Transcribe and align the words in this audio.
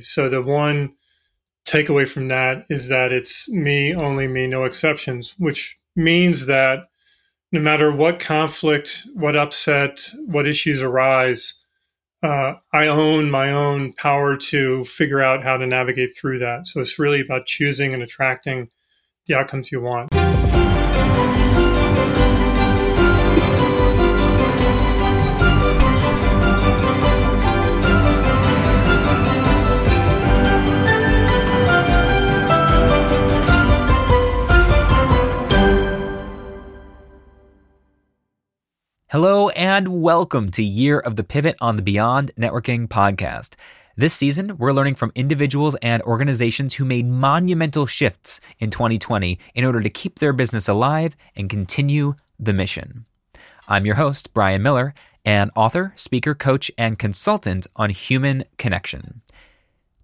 So 0.00 0.28
the 0.28 0.42
one 0.42 0.94
takeaway 1.66 2.06
from 2.06 2.28
that 2.28 2.66
is 2.68 2.88
that 2.88 3.12
it's 3.12 3.48
me, 3.48 3.94
only 3.94 4.28
me, 4.28 4.46
no 4.46 4.64
exceptions, 4.64 5.34
which 5.38 5.78
means 5.96 6.46
that 6.46 6.88
no 7.52 7.60
matter 7.60 7.92
what 7.92 8.18
conflict, 8.18 9.06
what 9.14 9.36
upset, 9.36 10.10
what 10.26 10.46
issues 10.46 10.82
arise, 10.82 11.54
uh, 12.22 12.54
I 12.72 12.88
own 12.88 13.30
my 13.30 13.52
own 13.52 13.92
power 13.92 14.36
to 14.36 14.84
figure 14.84 15.22
out 15.22 15.42
how 15.42 15.56
to 15.56 15.66
navigate 15.66 16.16
through 16.16 16.38
that. 16.40 16.66
So 16.66 16.80
it's 16.80 16.98
really 16.98 17.20
about 17.20 17.46
choosing 17.46 17.94
and 17.94 18.02
attracting 18.02 18.70
the 19.26 19.34
outcomes 19.34 19.70
you 19.70 19.80
want. 19.80 20.23
Hello 39.14 39.48
and 39.50 40.02
welcome 40.02 40.50
to 40.50 40.64
Year 40.64 40.98
of 40.98 41.14
the 41.14 41.22
Pivot 41.22 41.54
on 41.60 41.76
the 41.76 41.82
Beyond 41.82 42.32
Networking 42.36 42.88
podcast. 42.88 43.54
This 43.96 44.12
season, 44.12 44.58
we're 44.58 44.72
learning 44.72 44.96
from 44.96 45.12
individuals 45.14 45.76
and 45.76 46.02
organizations 46.02 46.74
who 46.74 46.84
made 46.84 47.06
monumental 47.06 47.86
shifts 47.86 48.40
in 48.58 48.72
2020 48.72 49.38
in 49.54 49.64
order 49.64 49.80
to 49.80 49.88
keep 49.88 50.18
their 50.18 50.32
business 50.32 50.66
alive 50.66 51.14
and 51.36 51.48
continue 51.48 52.16
the 52.40 52.52
mission. 52.52 53.06
I'm 53.68 53.86
your 53.86 53.94
host, 53.94 54.34
Brian 54.34 54.64
Miller, 54.64 54.94
an 55.24 55.52
author, 55.54 55.92
speaker, 55.94 56.34
coach, 56.34 56.68
and 56.76 56.98
consultant 56.98 57.68
on 57.76 57.90
human 57.90 58.46
connection. 58.58 59.22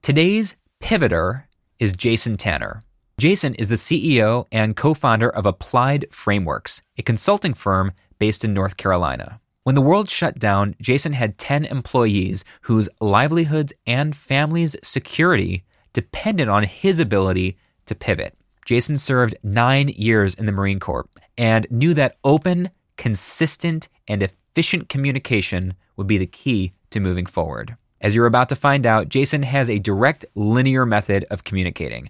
Today's 0.03 0.55
pivoter 0.81 1.47
is 1.81 1.97
Jason 1.97 2.37
Tanner. 2.37 2.85
Jason 3.19 3.57
is 3.57 3.69
the 3.69 3.75
CEO 3.75 4.47
and 4.53 4.77
co 4.77 4.95
founder 4.95 5.29
of 5.29 5.47
Applied 5.47 6.07
Frameworks, 6.13 6.83
a 6.97 7.03
consulting 7.03 7.55
firm 7.55 7.93
based 8.21 8.45
in 8.45 8.55
North 8.55 8.77
Carolina. 8.77 9.41
When 9.65 9.75
the 9.75 9.83
world 9.83 10.09
shut 10.09 10.39
down, 10.39 10.77
Jason 10.81 11.15
had 11.15 11.39
10 11.39 11.65
employees 11.65 12.45
whose 12.63 12.89
livelihoods 13.01 13.73
and 13.87 14.15
families' 14.15 14.77
security 14.85 15.65
depended 15.93 16.49
on 16.49 16.63
his 16.63 17.01
ability 17.01 17.59
to 17.87 17.97
pivot. 17.97 18.37
Jason 18.65 18.97
served 18.97 19.35
nine 19.43 19.89
years 19.89 20.35
in 20.35 20.47
the 20.47 20.53
Marine 20.53 20.79
Corps 20.79 21.09
and 21.37 21.67
knew 21.71 21.93
that 21.95 22.17
open, 22.23 22.71
consistent, 22.97 23.89
and 24.07 24.23
efficient 24.23 24.89
communication 24.89 25.75
would 25.97 26.07
be 26.07 26.19
the 26.19 26.27
key 26.27 26.73
to 26.91 27.01
moving 27.01 27.27
forward. 27.27 27.77
As 28.01 28.15
you're 28.15 28.27
about 28.27 28.49
to 28.51 28.57
find 28.57 28.87
out, 28.87 29.09
Jason 29.09 29.43
has 29.43 29.69
a 29.69 29.79
direct 29.79 30.25
linear 30.35 30.87
method 30.87 31.27
of 31.31 31.45
communicating 31.45 32.09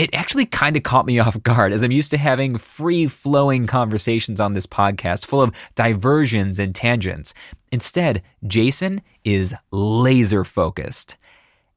it 0.00 0.14
actually 0.14 0.46
kind 0.46 0.78
of 0.78 0.82
caught 0.82 1.04
me 1.04 1.18
off 1.20 1.42
guard 1.42 1.72
as 1.72 1.82
I'm 1.82 1.92
used 1.92 2.10
to 2.12 2.16
having 2.16 2.56
free 2.56 3.06
flowing 3.06 3.66
conversations 3.66 4.40
on 4.40 4.54
this 4.54 4.66
podcast 4.66 5.26
full 5.26 5.42
of 5.42 5.52
diversions 5.74 6.58
and 6.58 6.74
tangents. 6.74 7.34
Instead, 7.70 8.22
Jason 8.46 9.02
is 9.24 9.54
laser 9.70 10.42
focused. 10.42 11.16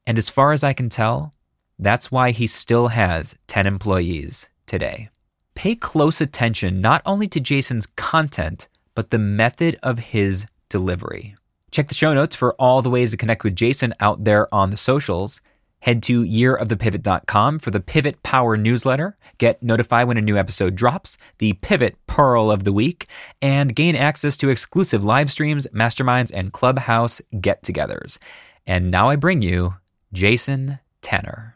And 0.06 0.16
as 0.16 0.30
far 0.30 0.52
as 0.52 0.64
I 0.64 0.72
can 0.72 0.88
tell, 0.88 1.34
that's 1.78 2.10
why 2.10 2.30
he 2.30 2.46
still 2.46 2.88
has 2.88 3.36
10 3.48 3.66
employees 3.66 4.48
today. 4.64 5.10
Pay 5.54 5.76
close 5.76 6.22
attention 6.22 6.80
not 6.80 7.02
only 7.04 7.26
to 7.28 7.40
Jason's 7.40 7.86
content, 7.86 8.68
but 8.94 9.10
the 9.10 9.18
method 9.18 9.78
of 9.82 9.98
his 9.98 10.46
delivery. 10.70 11.36
Check 11.70 11.88
the 11.88 11.94
show 11.94 12.14
notes 12.14 12.34
for 12.34 12.54
all 12.54 12.80
the 12.80 12.90
ways 12.90 13.10
to 13.10 13.16
connect 13.18 13.44
with 13.44 13.54
Jason 13.54 13.92
out 14.00 14.24
there 14.24 14.52
on 14.54 14.70
the 14.70 14.76
socials. 14.76 15.42
Head 15.84 16.02
to 16.04 16.22
yearofthepivot.com 16.22 17.58
for 17.58 17.70
the 17.70 17.78
Pivot 17.78 18.22
Power 18.22 18.56
newsletter, 18.56 19.18
get 19.36 19.62
notified 19.62 20.08
when 20.08 20.16
a 20.16 20.22
new 20.22 20.38
episode 20.38 20.76
drops, 20.76 21.18
the 21.40 21.52
Pivot 21.52 21.98
Pearl 22.06 22.50
of 22.50 22.64
the 22.64 22.72
Week, 22.72 23.06
and 23.42 23.76
gain 23.76 23.94
access 23.94 24.38
to 24.38 24.48
exclusive 24.48 25.04
live 25.04 25.30
streams, 25.30 25.66
masterminds, 25.74 26.32
and 26.32 26.54
clubhouse 26.54 27.20
get 27.38 27.62
togethers. 27.62 28.16
And 28.66 28.90
now 28.90 29.10
I 29.10 29.16
bring 29.16 29.42
you 29.42 29.74
Jason 30.10 30.78
Tanner. 31.02 31.54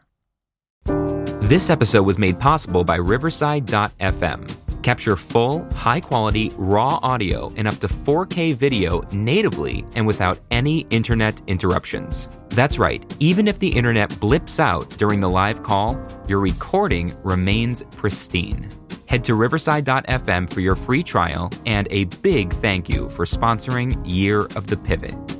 This 1.41 1.71
episode 1.71 2.03
was 2.03 2.19
made 2.19 2.39
possible 2.39 2.83
by 2.83 2.97
Riverside.fm. 2.97 4.68
Capture 4.81 5.15
full, 5.15 5.67
high 5.73 5.99
quality, 5.99 6.51
raw 6.57 6.99
audio 7.01 7.51
and 7.57 7.67
up 7.67 7.75
to 7.77 7.87
4K 7.87 8.55
video 8.55 9.01
natively 9.11 9.85
and 9.95 10.07
without 10.07 10.39
any 10.51 10.79
internet 10.89 11.41
interruptions. 11.47 12.29
That's 12.49 12.79
right, 12.79 13.03
even 13.19 13.47
if 13.47 13.59
the 13.59 13.67
internet 13.67 14.19
blips 14.19 14.59
out 14.59 14.89
during 14.97 15.19
the 15.19 15.29
live 15.29 15.63
call, 15.63 15.97
your 16.27 16.39
recording 16.39 17.15
remains 17.23 17.83
pristine. 17.91 18.69
Head 19.05 19.23
to 19.25 19.35
riverside.fm 19.35 20.53
for 20.53 20.59
your 20.59 20.75
free 20.75 21.03
trial 21.03 21.49
and 21.65 21.87
a 21.91 22.05
big 22.21 22.53
thank 22.53 22.89
you 22.89 23.09
for 23.09 23.25
sponsoring 23.25 24.01
Year 24.05 24.41
of 24.55 24.67
the 24.67 24.77
Pivot. 24.77 25.38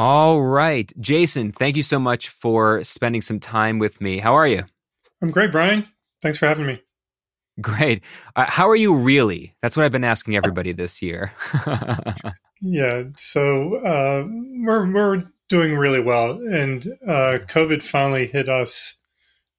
All 0.00 0.40
right. 0.40 0.90
Jason, 0.98 1.52
thank 1.52 1.76
you 1.76 1.82
so 1.82 1.98
much 1.98 2.30
for 2.30 2.82
spending 2.82 3.20
some 3.20 3.38
time 3.38 3.78
with 3.78 4.00
me. 4.00 4.18
How 4.18 4.32
are 4.32 4.46
you? 4.46 4.62
I'm 5.20 5.30
great, 5.30 5.52
Brian. 5.52 5.86
Thanks 6.22 6.38
for 6.38 6.46
having 6.46 6.64
me. 6.64 6.80
Great. 7.60 8.02
Uh, 8.34 8.46
how 8.48 8.70
are 8.70 8.76
you 8.76 8.94
really? 8.94 9.54
That's 9.60 9.76
what 9.76 9.84
I've 9.84 9.92
been 9.92 10.02
asking 10.02 10.36
everybody 10.36 10.72
this 10.72 11.02
year. 11.02 11.34
yeah. 12.62 13.02
So 13.14 13.74
uh, 13.84 14.24
we're, 14.64 14.90
we're 14.90 15.24
doing 15.50 15.76
really 15.76 16.00
well. 16.00 16.30
And 16.30 16.86
uh, 17.06 17.44
COVID 17.44 17.82
finally 17.82 18.26
hit 18.26 18.48
us 18.48 18.96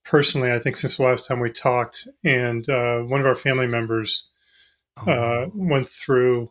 personally, 0.06 0.52
I 0.52 0.58
think, 0.58 0.76
since 0.76 0.98
the 0.98 1.04
last 1.04 1.28
time 1.28 1.40
we 1.40 1.52
talked. 1.52 2.08
And 2.24 2.68
uh, 2.68 3.02
one 3.02 3.20
of 3.20 3.28
our 3.28 3.36
family 3.36 3.68
members 3.68 4.28
oh. 5.06 5.12
Uh, 5.12 5.50
went 5.54 5.88
through 5.88 6.50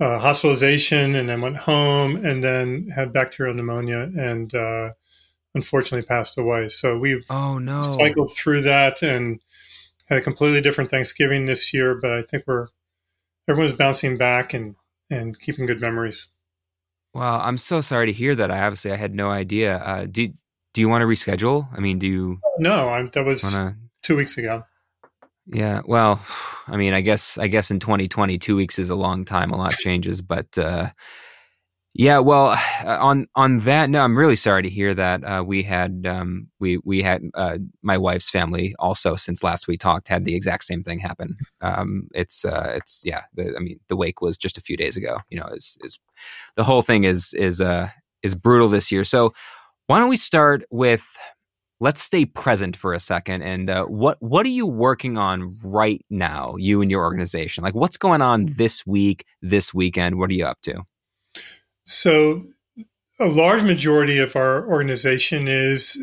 uh, 0.00 0.18
hospitalization 0.18 1.14
and 1.14 1.28
then 1.28 1.40
went 1.40 1.56
home 1.56 2.24
and 2.24 2.42
then 2.42 2.88
had 2.94 3.12
bacterial 3.12 3.54
pneumonia 3.54 4.00
and 4.16 4.54
uh, 4.54 4.90
unfortunately 5.54 6.06
passed 6.06 6.38
away. 6.38 6.68
So 6.68 6.96
we've 6.96 7.24
oh 7.30 7.58
no 7.58 7.80
cycled 7.82 8.32
through 8.34 8.62
that 8.62 9.02
and 9.02 9.40
had 10.06 10.18
a 10.18 10.22
completely 10.22 10.60
different 10.60 10.90
Thanksgiving 10.90 11.46
this 11.46 11.72
year. 11.74 11.94
But 11.94 12.12
I 12.12 12.22
think 12.22 12.44
we're 12.46 12.68
everyone's 13.48 13.76
bouncing 13.76 14.16
back 14.16 14.54
and 14.54 14.76
and 15.10 15.38
keeping 15.38 15.66
good 15.66 15.80
memories. 15.80 16.28
Wow, 17.14 17.40
I'm 17.40 17.58
so 17.58 17.80
sorry 17.80 18.06
to 18.06 18.12
hear 18.12 18.34
that. 18.34 18.50
I 18.50 18.60
obviously 18.60 18.92
I 18.92 18.96
had 18.96 19.14
no 19.14 19.30
idea. 19.30 19.78
Uh, 19.78 20.06
do 20.06 20.32
do 20.74 20.80
you 20.80 20.88
want 20.88 21.02
to 21.02 21.06
reschedule? 21.06 21.66
I 21.76 21.80
mean, 21.80 21.98
do 21.98 22.06
you? 22.06 22.40
No, 22.58 22.88
I, 22.88 23.02
that 23.12 23.24
was 23.24 23.42
wanna... 23.42 23.76
two 24.02 24.16
weeks 24.16 24.38
ago. 24.38 24.64
Yeah, 25.50 25.80
well, 25.86 26.20
I 26.66 26.76
mean, 26.76 26.92
I 26.92 27.00
guess 27.00 27.38
I 27.38 27.48
guess 27.48 27.70
in 27.70 27.80
2020, 27.80 28.38
two 28.38 28.54
weeks 28.56 28.78
is 28.78 28.90
a 28.90 28.94
long 28.94 29.24
time. 29.24 29.50
A 29.50 29.56
lot 29.56 29.72
changes, 29.72 30.20
but 30.20 30.58
uh, 30.58 30.90
yeah, 31.94 32.18
well, 32.18 32.56
on 32.86 33.26
on 33.34 33.60
that, 33.60 33.90
no, 33.90 34.02
I'm 34.02 34.16
really 34.16 34.36
sorry 34.36 34.62
to 34.62 34.68
hear 34.70 34.94
that. 34.94 35.24
Uh, 35.24 35.42
we 35.46 35.62
had 35.62 36.06
um, 36.06 36.48
we 36.60 36.78
we 36.84 37.02
had 37.02 37.22
uh, 37.34 37.58
my 37.82 37.96
wife's 37.96 38.30
family 38.30 38.74
also 38.78 39.16
since 39.16 39.42
last 39.42 39.66
we 39.66 39.76
talked 39.78 40.08
had 40.08 40.24
the 40.24 40.34
exact 40.34 40.64
same 40.64 40.82
thing 40.82 40.98
happen. 40.98 41.36
Um, 41.60 42.08
it's 42.14 42.44
uh, 42.44 42.74
it's 42.76 43.02
yeah, 43.04 43.22
the, 43.34 43.54
I 43.56 43.60
mean, 43.60 43.80
the 43.88 43.96
wake 43.96 44.20
was 44.20 44.36
just 44.38 44.58
a 44.58 44.62
few 44.62 44.76
days 44.76 44.96
ago. 44.96 45.18
You 45.30 45.40
know, 45.40 45.46
is 45.46 45.78
is 45.82 45.98
the 46.56 46.64
whole 46.64 46.82
thing 46.82 47.04
is 47.04 47.32
is 47.34 47.60
uh 47.60 47.88
is 48.22 48.34
brutal 48.34 48.68
this 48.68 48.92
year. 48.92 49.04
So 49.04 49.32
why 49.86 49.98
don't 49.98 50.10
we 50.10 50.16
start 50.18 50.64
with 50.70 51.06
let's 51.80 52.02
stay 52.02 52.24
present 52.24 52.76
for 52.76 52.92
a 52.92 53.00
second 53.00 53.42
and 53.42 53.70
uh, 53.70 53.84
what 53.84 54.20
what 54.20 54.44
are 54.44 54.50
you 54.50 54.66
working 54.66 55.16
on 55.16 55.54
right 55.64 56.04
now 56.10 56.56
you 56.56 56.82
and 56.82 56.90
your 56.90 57.02
organization? 57.02 57.62
Like 57.62 57.74
what's 57.74 57.96
going 57.96 58.22
on 58.22 58.46
this 58.46 58.86
week 58.86 59.24
this 59.42 59.72
weekend? 59.72 60.18
What 60.18 60.30
are 60.30 60.34
you 60.34 60.44
up 60.44 60.60
to? 60.62 60.82
So 61.84 62.44
a 63.20 63.26
large 63.26 63.62
majority 63.62 64.18
of 64.18 64.36
our 64.36 64.66
organization 64.68 65.46
has 65.46 65.98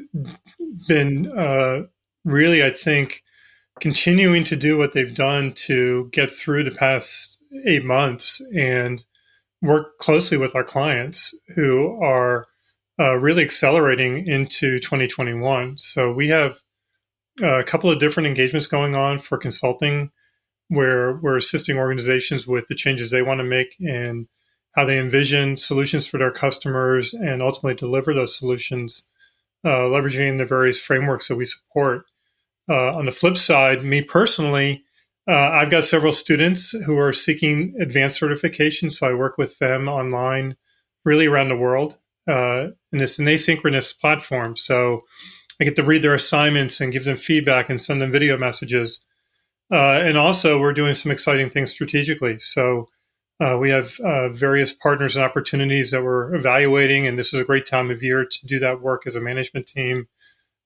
been 0.87 1.31
uh, 1.37 1.83
really 2.23 2.63
i 2.63 2.71
think 2.71 3.23
continuing 3.79 4.43
to 4.43 4.55
do 4.55 4.77
what 4.77 4.93
they've 4.93 5.15
done 5.15 5.53
to 5.53 6.09
get 6.11 6.31
through 6.31 6.63
the 6.63 6.71
past 6.71 7.37
eight 7.65 7.85
months 7.85 8.41
and 8.55 9.05
work 9.61 9.97
closely 9.99 10.37
with 10.37 10.55
our 10.55 10.63
clients 10.63 11.37
who 11.55 11.99
are 12.01 12.47
uh, 12.99 13.15
really 13.15 13.43
accelerating 13.43 14.27
into 14.27 14.79
2021. 14.79 15.77
So 15.77 16.13
we 16.13 16.29
have 16.29 16.61
uh, 17.41 17.59
a 17.59 17.63
couple 17.63 17.91
of 17.91 17.99
different 17.99 18.27
engagements 18.27 18.67
going 18.67 18.95
on 18.95 19.19
for 19.19 19.37
consulting 19.37 20.11
where 20.69 21.17
we're 21.17 21.37
assisting 21.37 21.77
organizations 21.77 22.47
with 22.47 22.67
the 22.67 22.75
changes 22.75 23.11
they 23.11 23.21
want 23.21 23.39
to 23.39 23.43
make 23.43 23.75
and 23.79 24.27
how 24.75 24.85
they 24.85 24.97
envision 24.97 25.55
solutions 25.55 26.07
for 26.07 26.17
their 26.17 26.31
customers 26.31 27.13
and 27.13 27.41
ultimately 27.41 27.75
deliver 27.75 28.13
those 28.13 28.37
solutions, 28.37 29.07
uh, 29.63 29.69
leveraging 29.69 30.37
the 30.37 30.45
various 30.45 30.79
frameworks 30.79 31.27
that 31.27 31.35
we 31.35 31.45
support. 31.45 32.05
Uh, 32.69 32.95
on 32.95 33.05
the 33.05 33.11
flip 33.11 33.37
side, 33.37 33.83
me 33.83 34.01
personally, 34.01 34.83
uh, 35.27 35.33
I've 35.33 35.69
got 35.69 35.83
several 35.83 36.11
students 36.11 36.71
who 36.71 36.97
are 36.97 37.13
seeking 37.13 37.75
advanced 37.79 38.17
certification, 38.17 38.89
so 38.89 39.07
I 39.07 39.13
work 39.13 39.37
with 39.37 39.57
them 39.59 39.87
online, 39.87 40.55
really 41.03 41.25
around 41.25 41.49
the 41.49 41.55
world. 41.55 41.97
Uh, 42.27 42.69
and 42.91 43.01
it's 43.01 43.19
an 43.19 43.27
asynchronous 43.27 43.97
platform, 43.99 44.55
so 44.55 45.01
I 45.59 45.63
get 45.63 45.75
to 45.75 45.83
read 45.83 46.01
their 46.01 46.13
assignments 46.13 46.81
and 46.81 46.91
give 46.91 47.05
them 47.05 47.17
feedback 47.17 47.69
and 47.69 47.79
send 47.79 48.01
them 48.01 48.11
video 48.11 48.37
messages. 48.37 49.05
Uh, 49.71 49.99
and 50.01 50.17
also, 50.17 50.59
we're 50.59 50.73
doing 50.73 50.93
some 50.93 51.11
exciting 51.11 51.49
things 51.49 51.71
strategically. 51.71 52.37
So 52.39 52.87
uh, 53.39 53.57
we 53.59 53.69
have 53.69 53.99
uh, 53.99 54.29
various 54.29 54.73
partners 54.73 55.15
and 55.15 55.25
opportunities 55.25 55.91
that 55.91 56.03
we're 56.03 56.33
evaluating, 56.35 57.07
and 57.07 57.17
this 57.17 57.33
is 57.33 57.39
a 57.39 57.45
great 57.45 57.65
time 57.65 57.91
of 57.91 58.03
year 58.03 58.25
to 58.25 58.47
do 58.47 58.59
that 58.59 58.81
work 58.81 59.05
as 59.05 59.15
a 59.15 59.21
management 59.21 59.67
team 59.67 60.07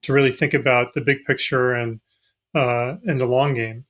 to 0.04 0.14
really 0.14 0.32
think 0.32 0.54
about 0.54 0.94
the 0.94 1.02
big 1.02 1.26
picture 1.26 1.74
and 1.74 2.00
uh, 2.56 2.96
and 3.06 3.20
the 3.20 3.26
long 3.26 3.54
game. 3.54 3.86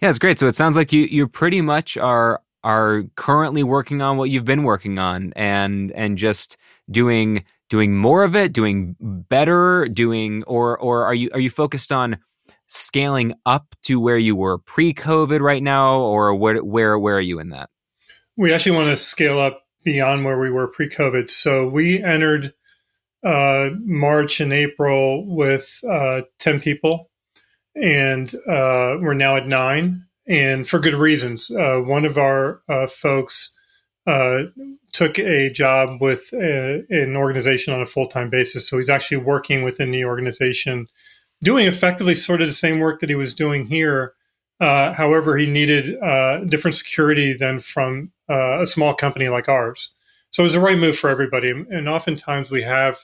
Yeah, 0.00 0.10
it's 0.10 0.18
great. 0.18 0.38
So 0.38 0.46
it 0.46 0.56
sounds 0.56 0.76
like 0.76 0.92
you 0.92 1.04
you 1.04 1.28
pretty 1.28 1.60
much 1.60 1.96
are 1.96 2.42
are 2.64 3.04
currently 3.16 3.62
working 3.62 4.02
on 4.02 4.18
what 4.18 4.30
you've 4.30 4.44
been 4.44 4.62
working 4.62 4.98
on, 4.98 5.32
and 5.34 5.90
and 5.92 6.18
just 6.18 6.56
doing 6.90 7.44
doing 7.70 7.96
more 7.96 8.22
of 8.22 8.36
it, 8.36 8.52
doing 8.52 8.96
better, 9.00 9.88
doing 9.88 10.42
or 10.44 10.78
or 10.78 11.04
are 11.04 11.14
you 11.14 11.30
are 11.32 11.40
you 11.40 11.50
focused 11.50 11.90
on 11.90 12.18
scaling 12.66 13.34
up 13.46 13.74
to 13.82 13.98
where 13.98 14.18
you 14.18 14.36
were 14.36 14.58
pre-COVID 14.58 15.40
right 15.40 15.62
now, 15.62 15.98
or 15.98 16.34
where 16.34 16.62
where 16.62 16.98
where 16.98 17.16
are 17.16 17.20
you 17.20 17.38
in 17.38 17.50
that? 17.50 17.70
We 18.36 18.52
actually 18.52 18.76
want 18.76 18.90
to 18.90 18.96
scale 18.96 19.38
up 19.38 19.62
beyond 19.84 20.24
where 20.24 20.38
we 20.38 20.50
were 20.50 20.68
pre-COVID. 20.68 21.30
So 21.30 21.66
we 21.66 22.02
entered 22.02 22.54
uh, 23.24 23.70
March 23.84 24.40
and 24.40 24.52
April 24.52 25.26
with 25.34 25.80
uh, 25.88 26.22
ten 26.38 26.60
people, 26.60 27.10
and 27.74 28.34
uh, 28.48 29.00
we're 29.00 29.14
now 29.14 29.36
at 29.36 29.46
nine, 29.46 30.04
and 30.26 30.68
for 30.68 30.78
good 30.78 30.94
reasons. 30.94 31.50
Uh, 31.50 31.78
one 31.78 32.04
of 32.04 32.18
our 32.18 32.62
uh, 32.68 32.86
folks 32.86 33.54
uh, 34.06 34.44
took 34.92 35.18
a 35.18 35.50
job 35.50 36.00
with 36.00 36.32
a, 36.32 36.84
an 36.90 37.16
organization 37.16 37.72
on 37.72 37.80
a 37.80 37.86
full 37.86 38.06
time 38.06 38.30
basis, 38.30 38.68
so 38.68 38.76
he's 38.76 38.90
actually 38.90 39.18
working 39.18 39.62
within 39.62 39.90
the 39.90 40.04
organization 40.04 40.88
doing 41.42 41.66
effectively 41.66 42.14
sort 42.14 42.40
of 42.40 42.48
the 42.48 42.54
same 42.54 42.78
work 42.78 43.00
that 43.00 43.08
he 43.08 43.16
was 43.16 43.34
doing 43.34 43.66
here. 43.66 44.14
Uh, 44.60 44.92
however, 44.92 45.36
he 45.36 45.46
needed 45.46 46.00
uh, 46.00 46.38
different 46.44 46.74
security 46.76 47.32
than 47.32 47.58
from 47.58 48.12
uh, 48.30 48.60
a 48.60 48.66
small 48.66 48.94
company 48.94 49.28
like 49.28 49.48
ours. 49.48 49.92
So 50.30 50.42
it 50.42 50.44
was 50.44 50.52
the 50.52 50.60
right 50.60 50.78
move 50.78 50.96
for 50.96 51.10
everybody. 51.10 51.50
And 51.50 51.88
oftentimes 51.88 52.50
we 52.50 52.62
have 52.62 52.98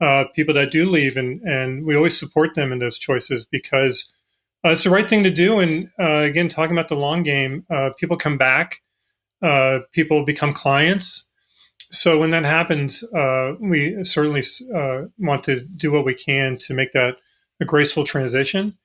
uh, 0.00 0.24
people 0.34 0.54
that 0.54 0.70
do 0.70 0.86
leave, 0.86 1.16
and, 1.16 1.40
and 1.42 1.84
we 1.84 1.94
always 1.94 2.18
support 2.18 2.54
them 2.54 2.72
in 2.72 2.78
those 2.78 2.98
choices 2.98 3.44
because 3.44 4.12
it's 4.64 4.84
the 4.84 4.90
right 4.90 5.06
thing 5.06 5.22
to 5.22 5.30
do. 5.30 5.60
And 5.60 5.90
again, 5.98 6.48
talking 6.48 6.76
about 6.76 6.88
the 6.88 6.96
long 6.96 7.22
game, 7.22 7.66
people 7.98 8.16
come 8.16 8.36
back, 8.36 8.82
people 9.92 10.24
become 10.24 10.52
clients. 10.52 11.28
So 11.90 12.18
when 12.18 12.30
that 12.30 12.44
happens, 12.44 13.04
we 13.60 14.02
certainly 14.02 14.42
want 15.18 15.44
to 15.44 15.60
do 15.60 15.92
what 15.92 16.04
we 16.04 16.14
can 16.14 16.58
to 16.58 16.74
make 16.74 16.92
that 16.92 17.16
a 17.60 17.64
graceful 17.64 18.04
transition. 18.04 18.76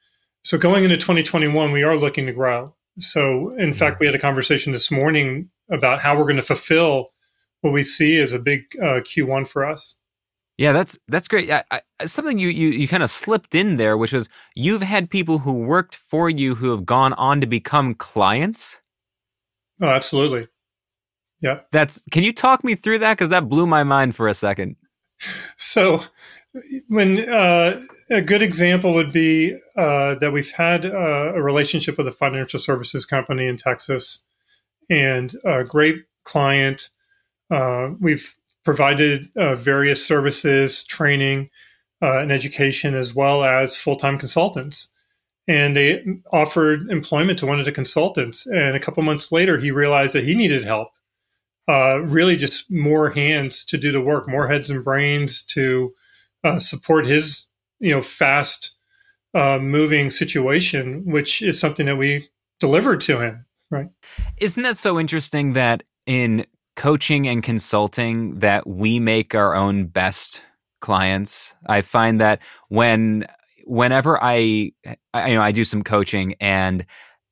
So 0.44 0.58
going 0.58 0.84
into 0.84 0.98
2021, 0.98 1.72
we 1.72 1.84
are 1.84 1.98
looking 1.98 2.26
to 2.26 2.34
grow. 2.34 2.74
So 3.00 3.50
in 3.52 3.70
mm-hmm. 3.70 3.72
fact, 3.74 4.00
we 4.00 4.06
had 4.06 4.16
a 4.16 4.20
conversation 4.20 4.74
this 4.74 4.92
morning 4.92 5.50
about 5.70 6.02
how 6.02 6.18
we're 6.18 6.24
going 6.24 6.36
to 6.38 6.42
fulfill 6.42 7.12
what 7.62 7.72
we 7.74 7.84
see 7.84 8.20
as 8.20 8.34
a 8.34 8.40
big 8.40 8.64
uh, 8.82 9.02
Q1 9.02 9.48
for 9.48 9.68
us. 9.68 9.96
Yeah, 10.58 10.74
that's 10.74 11.00
that's 11.08 11.28
great. 11.28 11.50
I, 11.50 11.64
I, 11.72 12.06
something 12.06 12.38
you, 12.38 12.50
you 12.50 12.70
you 12.70 12.88
kind 12.88 13.02
of 13.02 13.10
slipped 13.10 13.56
in 13.56 13.78
there, 13.78 13.98
which 13.98 14.14
was 14.14 14.30
you've 14.54 14.84
had 14.84 15.10
people 15.10 15.40
who 15.40 15.54
worked 15.54 15.96
for 15.96 16.30
you 16.30 16.54
who 16.54 16.70
have 16.70 16.86
gone 16.86 17.14
on 17.14 17.42
to 17.42 17.48
become 17.48 17.96
clients. 17.96 18.80
Oh, 19.82 19.88
absolutely. 19.88 20.48
Yeah. 21.42 21.60
That's. 21.72 22.02
Can 22.12 22.24
you 22.24 22.32
talk 22.32 22.64
me 22.64 22.76
through 22.76 23.00
that? 23.00 23.18
Because 23.18 23.30
that 23.30 23.50
blew 23.50 23.66
my 23.66 23.84
mind 23.84 24.16
for 24.16 24.28
a 24.28 24.34
second. 24.34 24.76
So, 25.58 26.02
when 26.88 27.30
uh, 27.30 27.82
a 28.10 28.22
good 28.22 28.42
example 28.42 28.94
would 28.94 29.12
be 29.12 29.56
uh, 29.78 30.16
that 30.16 30.32
we've 30.32 30.52
had 30.52 30.86
uh, 30.86 31.34
a 31.34 31.42
relationship 31.42 31.98
with 31.98 32.08
a 32.08 32.12
financial 32.12 32.60
services 32.60 33.06
company 33.06 33.48
in 33.48 33.58
Texas, 33.58 34.26
and 34.92 35.36
a 35.46 35.64
great 35.64 36.04
client. 36.26 36.90
Uh, 37.50 37.92
we've 38.00 38.36
provided 38.64 39.30
uh, 39.36 39.56
various 39.56 40.06
services, 40.06 40.84
training, 40.84 41.50
uh, 42.02 42.20
and 42.20 42.32
education, 42.32 42.94
as 42.94 43.16
well 43.16 43.44
as 43.44 43.78
full 43.78 43.96
time 43.96 44.20
consultants. 44.20 44.90
And 45.48 45.76
they 45.76 46.04
offered 46.32 46.90
employment 46.90 47.40
to 47.40 47.46
one 47.46 47.60
of 47.60 47.66
the 47.66 47.72
consultants. 47.72 48.46
And 48.46 48.76
a 48.76 48.80
couple 48.80 49.02
months 49.04 49.32
later, 49.32 49.58
he 49.58 49.72
realized 49.72 50.14
that 50.14 50.24
he 50.24 50.36
needed 50.36 50.64
help. 50.64 50.90
Uh, 51.70 52.00
really, 52.00 52.36
just 52.36 52.70
more 52.72 53.12
hands 53.12 53.64
to 53.66 53.78
do 53.78 53.92
the 53.92 54.02
work, 54.02 54.28
more 54.28 54.48
heads 54.48 54.70
and 54.70 54.84
brains 54.84 55.44
to 55.44 55.94
uh, 56.44 56.60
support 56.60 57.06
his 57.06 57.48
you 57.80 57.92
know 57.92 58.02
fast 58.02 58.76
uh, 59.34 59.58
moving 59.60 60.10
situation, 60.10 61.04
which 61.06 61.42
is 61.42 61.60
something 61.60 61.86
that 61.86 61.98
we 61.98 62.30
delivered 62.60 63.02
to 63.02 63.20
him. 63.20 63.46
Right? 63.70 63.90
Isn't 64.38 64.64
that 64.64 64.78
so 64.78 65.00
interesting 65.00 65.54
that 65.54 65.84
in 66.06 66.46
coaching 66.76 67.28
and 67.28 67.42
consulting 67.44 68.40
that 68.40 68.68
we 68.68 69.00
make 69.00 69.36
our 69.36 69.56
own 69.56 69.86
best 69.86 70.44
clients? 70.82 71.56
I 71.68 71.82
find 71.82 72.20
that 72.20 72.40
when 72.70 73.26
whenever 73.66 74.22
I, 74.22 74.72
I 75.14 75.30
you 75.30 75.36
know 75.36 75.42
I 75.42 75.52
do 75.52 75.64
some 75.64 75.84
coaching 75.84 76.36
and 76.40 76.86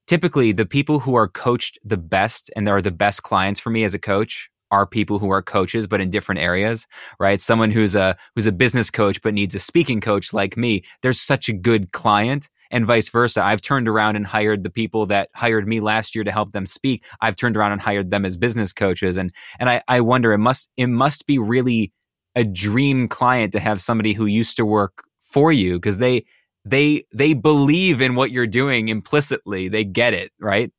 typically 0.09 0.51
the 0.51 0.65
people 0.65 0.99
who 0.99 1.13
are 1.13 1.27
coached 1.27 1.77
the 1.85 1.95
best 1.95 2.49
and 2.55 2.67
are 2.67 2.81
the 2.81 2.89
best 2.91 3.21
clients 3.21 3.59
for 3.59 3.69
me 3.69 3.83
as 3.83 3.93
a 3.93 3.99
coach 3.99 4.49
are 4.71 4.87
people 4.87 5.19
who 5.19 5.29
are 5.29 5.43
coaches 5.43 5.85
but 5.85 6.01
in 6.01 6.09
different 6.09 6.41
areas 6.41 6.87
right? 7.19 7.39
Someone 7.39 7.69
who's 7.69 7.95
a 7.95 8.17
who's 8.33 8.47
a 8.47 8.51
business 8.51 8.89
coach 8.89 9.21
but 9.21 9.35
needs 9.35 9.53
a 9.53 9.59
speaking 9.59 10.01
coach 10.01 10.33
like 10.33 10.57
me 10.57 10.83
there's 11.03 11.21
such 11.21 11.47
a 11.47 11.53
good 11.53 11.91
client 11.91 12.49
and 12.71 12.87
vice 12.87 13.09
versa. 13.09 13.43
I've 13.43 13.61
turned 13.61 13.87
around 13.87 14.15
and 14.15 14.25
hired 14.25 14.63
the 14.63 14.71
people 14.71 15.05
that 15.07 15.29
hired 15.35 15.67
me 15.67 15.79
last 15.79 16.15
year 16.15 16.23
to 16.23 16.31
help 16.31 16.53
them 16.53 16.65
speak. 16.65 17.03
I've 17.21 17.35
turned 17.35 17.55
around 17.55 17.73
and 17.73 17.81
hired 17.81 18.09
them 18.09 18.25
as 18.25 18.35
business 18.35 18.73
coaches. 18.73 19.15
And 19.15 19.31
and 19.59 19.69
i 19.69 19.83
i 19.87 20.01
wonder 20.01 20.33
it 20.33 20.39
must 20.39 20.71
it 20.75 20.87
must 20.87 21.27
be 21.27 21.37
really 21.37 21.93
a 22.35 22.43
dream 22.43 23.07
client 23.07 23.53
to 23.53 23.59
have 23.59 23.79
somebody 23.79 24.13
who 24.13 24.25
used 24.25 24.57
to 24.57 24.65
work 24.65 25.03
for 25.21 25.51
you 25.51 25.77
because 25.77 25.99
they 25.99 26.25
they 26.69 27.03
they 27.13 27.33
believe 27.33 28.01
in 28.01 28.15
what 28.15 28.31
you're 28.31 28.47
doing 28.47 28.89
implicitly 28.89 29.67
they 29.67 29.83
get 29.83 30.13
it 30.13 30.31
right 30.39 30.71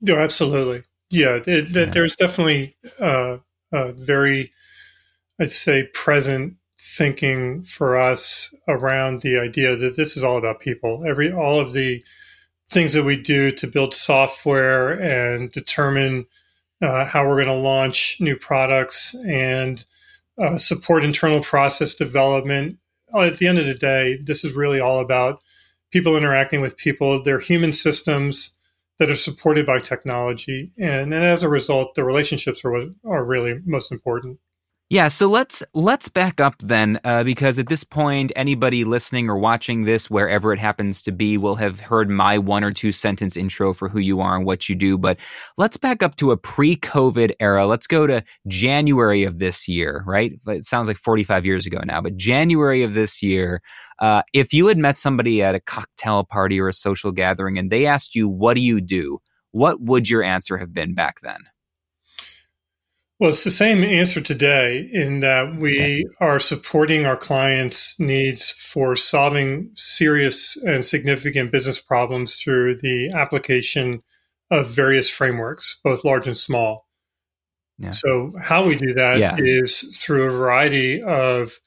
no 0.00 0.18
absolutely 0.18 0.82
yeah, 1.10 1.40
it, 1.44 1.70
yeah. 1.70 1.86
there's 1.86 2.16
definitely 2.16 2.76
uh, 3.00 3.38
a 3.72 3.92
very, 3.92 4.52
I'd 5.40 5.50
say, 5.50 5.88
present 5.92 6.54
thinking 6.80 7.64
for 7.64 7.98
us 7.98 8.54
around 8.68 9.22
the 9.22 9.38
idea 9.38 9.76
that 9.76 9.96
this 9.96 10.16
is 10.16 10.24
all 10.24 10.38
about 10.38 10.60
people. 10.60 11.04
Every 11.06 11.32
all 11.32 11.60
of 11.60 11.72
the 11.72 12.02
things 12.68 12.92
that 12.92 13.04
we 13.04 13.16
do 13.16 13.50
to 13.50 13.66
build 13.66 13.92
software 13.92 14.92
and 14.92 15.50
determine 15.50 16.26
uh, 16.80 17.04
how 17.04 17.26
we're 17.26 17.44
going 17.44 17.48
to 17.48 17.68
launch 17.68 18.16
new 18.20 18.36
products 18.36 19.14
and 19.26 19.84
uh, 20.40 20.56
support 20.56 21.04
internal 21.04 21.42
process 21.42 21.96
development. 21.96 22.78
Oh, 23.12 23.22
at 23.22 23.38
the 23.38 23.48
end 23.48 23.58
of 23.58 23.66
the 23.66 23.74
day, 23.74 24.18
this 24.22 24.44
is 24.44 24.54
really 24.54 24.80
all 24.80 25.00
about 25.00 25.40
people 25.90 26.16
interacting 26.16 26.60
with 26.60 26.76
people. 26.76 27.22
They're 27.22 27.40
human 27.40 27.72
systems 27.72 28.54
that 28.98 29.10
are 29.10 29.16
supported 29.16 29.66
by 29.66 29.78
technology, 29.78 30.72
and, 30.78 31.12
and 31.14 31.24
as 31.24 31.42
a 31.42 31.48
result, 31.48 31.94
the 31.94 32.04
relationships 32.04 32.64
are 32.64 32.76
are 33.04 33.24
really 33.24 33.60
most 33.64 33.90
important. 33.90 34.38
Yeah, 34.92 35.06
so 35.06 35.28
let's 35.28 35.62
let's 35.72 36.08
back 36.08 36.40
up 36.40 36.56
then, 36.58 36.98
uh, 37.04 37.22
because 37.22 37.60
at 37.60 37.68
this 37.68 37.84
point, 37.84 38.32
anybody 38.34 38.82
listening 38.82 39.30
or 39.30 39.38
watching 39.38 39.84
this, 39.84 40.10
wherever 40.10 40.52
it 40.52 40.58
happens 40.58 41.00
to 41.02 41.12
be, 41.12 41.38
will 41.38 41.54
have 41.54 41.78
heard 41.78 42.10
my 42.10 42.38
one 42.38 42.64
or 42.64 42.72
two 42.72 42.90
sentence 42.90 43.36
intro 43.36 43.72
for 43.72 43.88
who 43.88 44.00
you 44.00 44.20
are 44.20 44.34
and 44.34 44.44
what 44.44 44.68
you 44.68 44.74
do. 44.74 44.98
But 44.98 45.18
let's 45.56 45.76
back 45.76 46.02
up 46.02 46.16
to 46.16 46.32
a 46.32 46.36
pre-COVID 46.36 47.34
era. 47.38 47.68
Let's 47.68 47.86
go 47.86 48.08
to 48.08 48.24
January 48.48 49.22
of 49.22 49.38
this 49.38 49.68
year, 49.68 50.02
right? 50.08 50.32
It 50.48 50.64
sounds 50.64 50.88
like 50.88 50.96
45 50.96 51.46
years 51.46 51.66
ago 51.66 51.80
now, 51.84 52.00
but 52.00 52.16
January 52.16 52.82
of 52.82 52.94
this 52.94 53.22
year. 53.22 53.62
Uh, 54.00 54.22
if 54.32 54.52
you 54.52 54.66
had 54.66 54.78
met 54.78 54.96
somebody 54.96 55.40
at 55.40 55.54
a 55.54 55.60
cocktail 55.60 56.24
party 56.24 56.58
or 56.58 56.66
a 56.66 56.72
social 56.72 57.12
gathering 57.12 57.58
and 57.58 57.70
they 57.70 57.86
asked 57.86 58.16
you, 58.16 58.28
"What 58.28 58.54
do 58.54 58.60
you 58.60 58.80
do?" 58.80 59.20
What 59.52 59.80
would 59.80 60.08
your 60.10 60.24
answer 60.24 60.58
have 60.58 60.74
been 60.74 60.94
back 60.94 61.20
then? 61.22 61.38
Well, 63.20 63.28
it's 63.28 63.44
the 63.44 63.50
same 63.50 63.84
answer 63.84 64.22
today 64.22 64.88
in 64.92 65.20
that 65.20 65.56
we 65.56 66.08
are 66.20 66.40
supporting 66.40 67.04
our 67.04 67.18
clients' 67.18 68.00
needs 68.00 68.50
for 68.52 68.96
solving 68.96 69.70
serious 69.74 70.56
and 70.56 70.84
significant 70.84 71.52
business 71.52 71.78
problems 71.78 72.36
through 72.36 72.76
the 72.76 73.10
application 73.10 74.02
of 74.50 74.70
various 74.70 75.10
frameworks, 75.10 75.78
both 75.84 76.02
large 76.02 76.26
and 76.26 76.36
small. 76.36 76.88
Yeah. 77.76 77.90
So, 77.90 78.32
how 78.40 78.66
we 78.66 78.76
do 78.76 78.94
that 78.94 79.18
yeah. 79.18 79.36
is 79.38 79.96
through 79.98 80.24
a 80.24 80.30
variety 80.30 81.02
of 81.02 81.60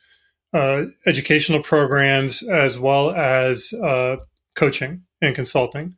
uh, 0.54 0.86
educational 1.06 1.62
programs 1.62 2.44
as 2.44 2.80
well 2.80 3.12
as 3.12 3.74
uh, 3.74 4.18
coaching 4.56 5.04
and 5.22 5.36
consulting. 5.36 5.96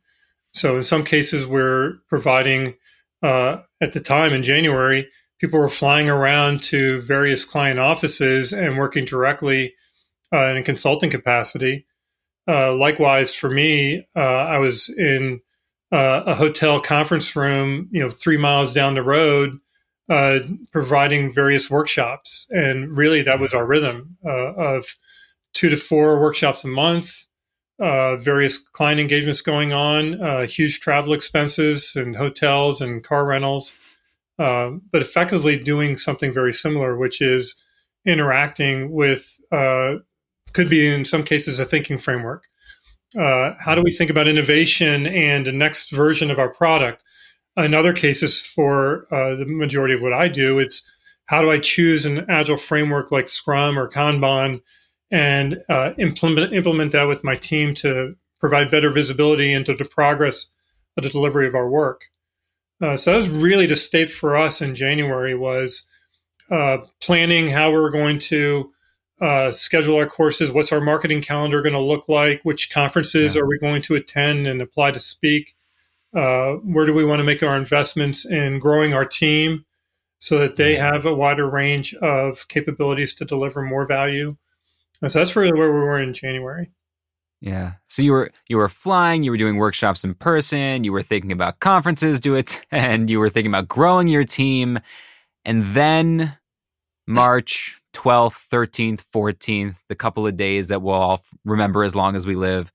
So 0.52 0.76
in 0.76 0.82
some 0.82 1.04
cases, 1.04 1.46
we're 1.46 1.98
providing 2.08 2.74
uh, 3.22 3.58
at 3.82 3.92
the 3.92 4.00
time 4.00 4.32
in 4.32 4.42
January, 4.42 5.06
people 5.38 5.58
were 5.58 5.68
flying 5.68 6.08
around 6.08 6.62
to 6.62 7.00
various 7.02 7.44
client 7.44 7.78
offices 7.78 8.52
and 8.52 8.78
working 8.78 9.04
directly 9.04 9.74
uh, 10.32 10.46
in 10.50 10.56
a 10.56 10.62
consulting 10.62 11.10
capacity. 11.10 11.86
Uh, 12.48 12.74
likewise, 12.74 13.34
for 13.34 13.50
me, 13.50 14.06
uh, 14.16 14.20
I 14.20 14.58
was 14.58 14.88
in 14.88 15.40
uh, 15.92 16.22
a 16.26 16.34
hotel 16.34 16.80
conference 16.80 17.34
room, 17.36 17.88
you 17.90 18.00
know, 18.00 18.10
three 18.10 18.36
miles 18.36 18.72
down 18.72 18.94
the 18.94 19.02
road, 19.02 19.58
uh, 20.08 20.38
providing 20.72 21.32
various 21.32 21.70
workshops, 21.70 22.46
and 22.50 22.96
really 22.96 23.22
that 23.22 23.40
was 23.40 23.52
our 23.52 23.66
rhythm 23.66 24.16
of 24.24 24.84
two 25.52 25.68
to 25.68 25.76
four 25.76 26.20
workshops 26.20 26.64
a 26.64 26.68
month. 26.68 27.26
various 27.78 28.58
client 28.58 29.00
engagements 29.00 29.42
going 29.42 29.72
on, 29.72 30.46
huge 30.46 30.78
travel 30.78 31.12
expenses 31.12 31.96
and 31.96 32.14
hotels 32.14 32.80
and 32.80 33.02
car 33.02 33.24
rentals, 33.24 33.72
but 34.38 35.02
effectively 35.02 35.58
doing 35.58 35.96
something 35.96 36.32
very 36.32 36.52
similar, 36.52 36.96
which 36.96 37.20
is 37.20 37.54
interacting 38.04 38.92
with 38.92 39.38
could 40.52 40.70
be 40.70 40.88
in 40.88 41.04
some 41.04 41.22
cases 41.22 41.60
a 41.60 41.64
thinking 41.64 41.98
framework. 41.98 42.44
Uh, 43.18 43.52
how 43.58 43.74
do 43.74 43.82
we 43.82 43.90
think 43.90 44.10
about 44.10 44.26
innovation 44.28 45.06
and 45.06 45.46
the 45.46 45.52
next 45.52 45.90
version 45.90 46.30
of 46.30 46.38
our 46.38 46.48
product? 46.48 47.04
In 47.56 47.74
other 47.74 47.92
cases, 47.92 48.42
for 48.42 49.06
uh, 49.12 49.36
the 49.36 49.46
majority 49.46 49.94
of 49.94 50.02
what 50.02 50.12
I 50.12 50.28
do, 50.28 50.58
it's 50.58 50.88
how 51.26 51.42
do 51.42 51.50
I 51.50 51.58
choose 51.58 52.04
an 52.04 52.26
agile 52.30 52.56
framework 52.56 53.10
like 53.10 53.28
Scrum 53.28 53.78
or 53.78 53.88
Kanban 53.88 54.60
and 55.10 55.56
uh, 55.68 55.92
implement 55.98 56.52
implement 56.52 56.92
that 56.92 57.04
with 57.04 57.24
my 57.24 57.34
team 57.34 57.74
to 57.76 58.14
provide 58.40 58.70
better 58.70 58.90
visibility 58.90 59.52
into 59.52 59.74
the 59.74 59.84
progress 59.84 60.48
of 60.96 61.04
the 61.04 61.10
delivery 61.10 61.46
of 61.46 61.54
our 61.54 61.68
work. 61.68 62.06
Uh, 62.82 62.96
so 62.96 63.10
that 63.10 63.16
was 63.16 63.28
really 63.28 63.66
the 63.66 63.76
state 63.76 64.10
for 64.10 64.36
us 64.36 64.60
in 64.60 64.74
January 64.74 65.34
was 65.34 65.86
uh, 66.50 66.78
planning 67.00 67.48
how 67.48 67.70
we 67.70 67.76
we're 67.76 67.90
going 67.90 68.18
to 68.18 68.70
uh, 69.20 69.50
schedule 69.50 69.96
our 69.96 70.06
courses. 70.06 70.52
What's 70.52 70.72
our 70.72 70.80
marketing 70.80 71.22
calendar 71.22 71.62
going 71.62 71.72
to 71.72 71.80
look 71.80 72.08
like? 72.08 72.40
Which 72.42 72.70
conferences 72.70 73.34
yeah. 73.34 73.42
are 73.42 73.46
we 73.46 73.58
going 73.58 73.82
to 73.82 73.94
attend 73.94 74.46
and 74.46 74.60
apply 74.60 74.90
to 74.90 74.98
speak? 74.98 75.54
Uh, 76.14 76.54
where 76.62 76.86
do 76.86 76.94
we 76.94 77.04
want 77.04 77.20
to 77.20 77.24
make 77.24 77.42
our 77.42 77.56
investments 77.56 78.24
in 78.26 78.58
growing 78.58 78.94
our 78.94 79.04
team 79.04 79.64
so 80.18 80.38
that 80.38 80.56
they 80.56 80.76
have 80.76 81.04
a 81.04 81.14
wider 81.14 81.48
range 81.48 81.94
of 81.94 82.46
capabilities 82.48 83.14
to 83.14 83.24
deliver 83.24 83.62
more 83.62 83.86
value? 83.86 84.36
And 85.02 85.10
so 85.10 85.18
that's 85.18 85.36
really 85.36 85.52
where 85.52 85.72
we 85.72 85.80
were 85.80 86.00
in 86.00 86.12
January. 86.12 86.70
Yeah. 87.40 87.72
So 87.86 88.02
you 88.02 88.12
were 88.12 88.30
you 88.48 88.56
were 88.56 88.68
flying, 88.68 89.22
you 89.22 89.30
were 89.30 89.36
doing 89.36 89.56
workshops 89.56 90.04
in 90.04 90.14
person, 90.14 90.84
you 90.84 90.92
were 90.92 91.02
thinking 91.02 91.32
about 91.32 91.60
conferences 91.60 92.18
do 92.18 92.34
it, 92.34 92.64
and 92.70 93.10
you 93.10 93.20
were 93.20 93.28
thinking 93.28 93.50
about 93.50 93.68
growing 93.68 94.08
your 94.08 94.24
team, 94.24 94.78
and 95.44 95.64
then 95.74 96.36
March 97.06 97.80
12th, 97.94 98.48
13th, 98.50 99.04
14th, 99.14 99.76
the 99.88 99.94
couple 99.94 100.26
of 100.26 100.36
days 100.36 100.68
that 100.68 100.82
we'll 100.82 100.94
all 100.94 101.22
remember 101.44 101.84
as 101.84 101.94
long 101.94 102.16
as 102.16 102.26
we 102.26 102.34
live. 102.34 102.72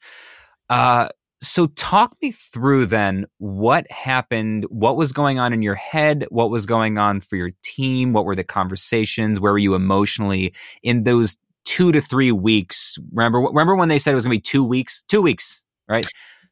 Uh, 0.69 1.09
so, 1.43 1.67
talk 1.67 2.15
me 2.21 2.31
through 2.31 2.85
then 2.85 3.25
what 3.39 3.89
happened, 3.91 4.65
what 4.69 4.95
was 4.95 5.11
going 5.11 5.39
on 5.39 5.53
in 5.53 5.63
your 5.63 5.75
head, 5.75 6.25
what 6.29 6.51
was 6.51 6.67
going 6.67 6.99
on 6.99 7.19
for 7.19 7.35
your 7.35 7.49
team, 7.63 8.13
what 8.13 8.25
were 8.25 8.35
the 8.35 8.43
conversations, 8.43 9.39
where 9.39 9.51
were 9.51 9.57
you 9.57 9.73
emotionally 9.73 10.53
in 10.83 11.03
those 11.03 11.37
two 11.65 11.91
to 11.91 12.01
three 12.01 12.31
weeks? 12.31 12.97
Remember, 13.13 13.39
remember 13.39 13.75
when 13.75 13.89
they 13.89 13.99
said 13.99 14.11
it 14.11 14.15
was 14.15 14.25
going 14.25 14.35
to 14.35 14.37
be 14.37 14.41
two 14.41 14.63
weeks? 14.63 15.03
Two 15.07 15.21
weeks, 15.21 15.63
right? 15.87 16.05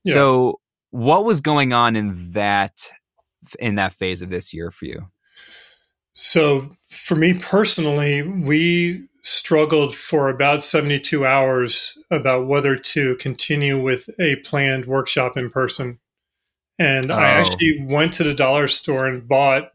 Yeah. 0.04 0.14
So, 0.14 0.60
what 0.92 1.26
was 1.26 1.42
going 1.42 1.74
on 1.74 1.96
in 1.96 2.32
that 2.32 2.92
in 3.60 3.76
that 3.76 3.94
phase 3.94 4.22
of 4.22 4.30
this 4.30 4.54
year 4.54 4.72
for 4.72 4.86
you? 4.86 5.08
So, 6.14 6.70
for 6.90 7.16
me 7.16 7.34
personally, 7.36 8.22
we 8.22 9.08
struggled 9.22 9.96
for 9.96 10.30
about 10.30 10.64
72 10.64 11.26
hours 11.26 11.98
about 12.10 12.48
whether 12.48 12.76
to 12.76 13.16
continue 13.18 13.82
with 13.82 14.10
a 14.20 14.38
planned 14.38 14.86
workshop 14.86 15.38
in 15.38 15.50
person. 15.50 16.00
And 16.78 17.12
oh. 17.12 17.16
I 17.16 17.28
actually 17.28 17.86
went 17.86 18.14
to 18.14 18.24
the 18.24 18.34
dollar 18.34 18.68
store 18.68 19.08
and 19.08 19.28
bought 19.28 19.74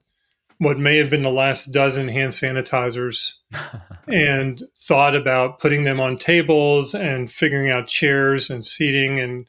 what 0.59 0.79
may 0.79 0.97
have 0.97 1.11
been 1.11 1.23
the 1.23 1.31
last 1.31 1.67
dozen 1.67 2.09
hand 2.09 2.33
sanitizers 2.33 3.35
and 4.09 4.63
thought 4.81 5.17
about 5.17 5.59
putting 5.59 5.85
them 5.85 6.01
on 6.01 6.17
tables 6.17 6.95
and 6.95 7.31
figuring 7.31 7.71
out 7.71 7.87
chairs 7.87 8.51
and 8.51 8.65
seating 8.65 9.19
and 9.19 9.47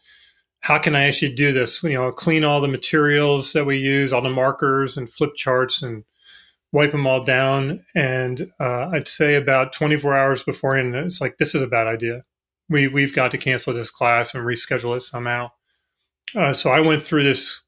how 0.65 0.79
can 0.79 0.95
I 0.95 1.03
actually 1.03 1.35
do 1.35 1.51
this? 1.51 1.83
You 1.83 1.93
know, 1.93 2.11
clean 2.11 2.43
all 2.43 2.59
the 2.59 2.67
materials 2.67 3.53
that 3.53 3.67
we 3.67 3.77
use, 3.77 4.11
all 4.11 4.23
the 4.23 4.31
markers 4.31 4.97
and 4.97 5.07
flip 5.07 5.35
charts 5.35 5.83
and 5.83 6.03
wipe 6.71 6.89
them 6.89 7.05
all 7.05 7.23
down. 7.23 7.85
And 7.93 8.51
uh, 8.59 8.89
I'd 8.91 9.07
say 9.07 9.35
about 9.35 9.73
24 9.73 10.17
hours 10.17 10.41
beforehand, 10.41 10.95
it's 10.95 11.21
like, 11.21 11.37
this 11.37 11.53
is 11.53 11.61
a 11.61 11.67
bad 11.67 11.85
idea. 11.85 12.23
We, 12.67 12.87
we've 12.87 13.13
got 13.13 13.29
to 13.29 13.37
cancel 13.37 13.75
this 13.75 13.91
class 13.91 14.33
and 14.33 14.43
reschedule 14.43 14.97
it 14.97 15.01
somehow. 15.01 15.51
Uh, 16.35 16.51
so 16.51 16.71
I 16.71 16.79
went 16.79 17.03
through 17.03 17.25
this 17.25 17.61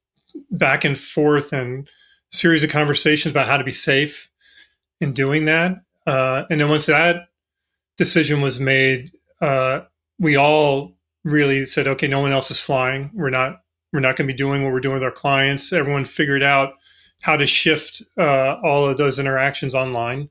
back 0.50 0.84
and 0.84 0.98
forth 0.98 1.54
and 1.54 1.88
series 2.32 2.64
of 2.64 2.70
conversations 2.70 3.32
about 3.32 3.48
how 3.48 3.58
to 3.58 3.64
be 3.64 3.72
safe 3.72 4.30
in 5.00 5.14
doing 5.14 5.46
that. 5.46 5.78
Uh, 6.06 6.44
and 6.50 6.60
then 6.60 6.70
once 6.70 6.86
that 6.86 7.28
decision 7.98 8.42
was 8.42 8.60
made, 8.60 9.12
uh, 9.42 9.82
we 10.20 10.36
all 10.36 10.94
really 11.24 11.66
said, 11.66 11.88
okay, 11.88 12.08
no 12.08 12.20
one 12.20 12.32
else 12.32 12.50
is 12.50 12.62
flying. 12.62 13.12
We're 13.14 13.30
not 13.30 13.62
we're 13.94 14.00
not 14.02 14.16
going 14.16 14.28
to 14.28 14.34
be 14.34 14.38
doing 14.38 14.64
what 14.64 14.74
we're 14.74 14.82
doing 14.82 14.96
with 14.96 15.04
our 15.04 15.12
clients. 15.12 15.72
Everyone 15.72 16.06
figured 16.06 16.44
out 16.44 16.74
how 17.22 17.38
to 17.38 17.46
shift 17.46 18.02
uh, 18.18 18.56
all 18.64 18.86
of 18.86 18.98
those 18.98 19.18
interactions 19.18 19.74
online. 19.74 20.30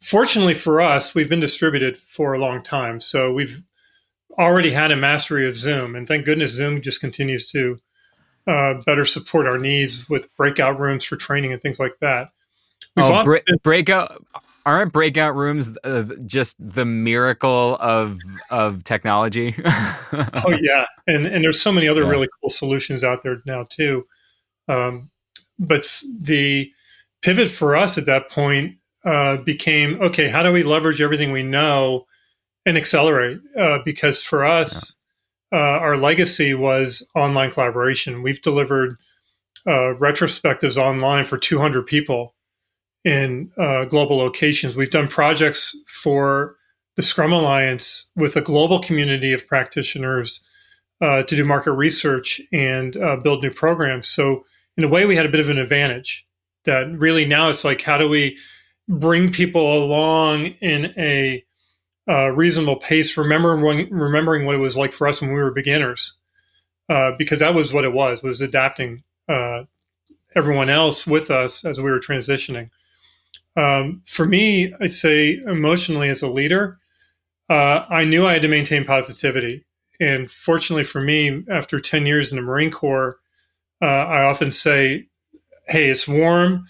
Fortunately 0.00 0.54
for 0.54 0.80
us, 0.80 1.14
we've 1.14 1.28
been 1.28 1.40
distributed 1.40 1.96
for 1.96 2.34
a 2.34 2.38
long 2.38 2.62
time. 2.62 3.00
So 3.00 3.32
we've 3.32 3.62
already 4.38 4.70
had 4.70 4.90
a 4.90 4.96
mastery 4.96 5.48
of 5.48 5.56
Zoom. 5.56 5.94
And 5.94 6.06
thank 6.06 6.26
goodness 6.26 6.52
Zoom 6.52 6.82
just 6.82 7.00
continues 7.00 7.50
to 7.52 7.78
uh, 8.46 8.74
better 8.84 9.04
support 9.04 9.46
our 9.46 9.58
needs 9.58 10.08
with 10.08 10.34
breakout 10.36 10.78
rooms 10.78 11.04
for 11.04 11.16
training 11.16 11.52
and 11.52 11.60
things 11.60 11.78
like 11.78 11.98
that. 12.00 12.30
We've 12.96 13.06
oh, 13.06 13.24
been- 13.24 13.58
breakout 13.62 14.24
aren't 14.64 14.92
breakout 14.92 15.34
rooms 15.34 15.76
uh, 15.84 16.04
just 16.24 16.56
the 16.58 16.84
miracle 16.84 17.76
of 17.80 18.18
of 18.50 18.84
technology? 18.84 19.54
oh 20.12 20.56
yeah, 20.60 20.86
and 21.06 21.26
and 21.26 21.44
there's 21.44 21.60
so 21.60 21.72
many 21.72 21.88
other 21.88 22.02
yeah. 22.02 22.10
really 22.10 22.28
cool 22.40 22.50
solutions 22.50 23.04
out 23.04 23.22
there 23.22 23.38
now 23.46 23.64
too. 23.68 24.06
Um, 24.68 25.10
but 25.58 25.86
the 26.20 26.70
pivot 27.22 27.50
for 27.50 27.76
us 27.76 27.98
at 27.98 28.06
that 28.06 28.30
point 28.30 28.76
uh, 29.04 29.36
became 29.38 30.00
okay. 30.02 30.28
How 30.28 30.42
do 30.42 30.52
we 30.52 30.62
leverage 30.62 31.00
everything 31.00 31.32
we 31.32 31.42
know 31.42 32.06
and 32.66 32.76
accelerate? 32.76 33.40
Uh, 33.58 33.78
because 33.84 34.22
for 34.22 34.44
us. 34.44 34.96
Uh, 35.52 35.56
our 35.56 35.96
legacy 35.96 36.54
was 36.54 37.08
online 37.14 37.50
collaboration. 37.50 38.22
We've 38.22 38.40
delivered 38.40 38.96
uh, 39.66 39.94
retrospectives 39.98 40.76
online 40.76 41.24
for 41.24 41.38
200 41.38 41.86
people 41.86 42.34
in 43.04 43.50
uh, 43.58 43.84
global 43.84 44.16
locations. 44.16 44.76
We've 44.76 44.90
done 44.90 45.08
projects 45.08 45.76
for 45.86 46.56
the 46.96 47.02
Scrum 47.02 47.32
Alliance 47.32 48.10
with 48.16 48.36
a 48.36 48.40
global 48.40 48.78
community 48.80 49.32
of 49.32 49.46
practitioners 49.46 50.40
uh, 51.00 51.22
to 51.24 51.36
do 51.36 51.44
market 51.44 51.72
research 51.72 52.40
and 52.52 52.92
build 53.22 53.42
new 53.42 53.50
programs. 53.50 54.08
So 54.08 54.44
in 54.76 54.84
a 54.84 54.88
way, 54.88 55.04
we 55.04 55.16
had 55.16 55.26
a 55.26 55.30
bit 55.30 55.40
of 55.40 55.48
an 55.48 55.58
advantage 55.58 56.26
that 56.64 56.90
really 56.92 57.24
now 57.24 57.48
it's 57.48 57.64
like, 57.64 57.82
how 57.82 57.98
do 57.98 58.08
we 58.08 58.38
bring 58.88 59.32
people 59.32 59.84
along 59.84 60.46
in 60.60 60.92
a 60.96 61.44
uh, 62.08 62.28
reasonable 62.28 62.76
pace, 62.76 63.16
remembering, 63.16 63.88
remembering 63.90 64.44
what 64.44 64.54
it 64.54 64.58
was 64.58 64.76
like 64.76 64.92
for 64.92 65.06
us 65.06 65.20
when 65.20 65.32
we 65.32 65.40
were 65.40 65.52
beginners, 65.52 66.14
uh, 66.88 67.12
because 67.16 67.40
that 67.40 67.54
was 67.54 67.72
what 67.72 67.84
it 67.84 67.92
was, 67.92 68.22
was 68.22 68.40
adapting 68.40 69.02
uh, 69.28 69.62
everyone 70.34 70.68
else 70.68 71.06
with 71.06 71.30
us 71.30 71.64
as 71.64 71.80
we 71.80 71.90
were 71.90 72.00
transitioning. 72.00 72.70
Um, 73.56 74.02
for 74.06 74.26
me, 74.26 74.72
I 74.80 74.86
say 74.86 75.40
emotionally 75.46 76.08
as 76.08 76.22
a 76.22 76.28
leader, 76.28 76.78
uh, 77.50 77.84
I 77.88 78.04
knew 78.04 78.26
I 78.26 78.32
had 78.32 78.42
to 78.42 78.48
maintain 78.48 78.84
positivity. 78.84 79.64
And 80.00 80.30
fortunately 80.30 80.84
for 80.84 81.00
me, 81.00 81.44
after 81.50 81.78
10 81.78 82.06
years 82.06 82.32
in 82.32 82.36
the 82.36 82.42
Marine 82.42 82.70
Corps, 82.70 83.18
uh, 83.80 83.84
I 83.84 84.22
often 84.22 84.50
say, 84.50 85.08
"Hey, 85.68 85.90
it's 85.90 86.08
warm. 86.08 86.66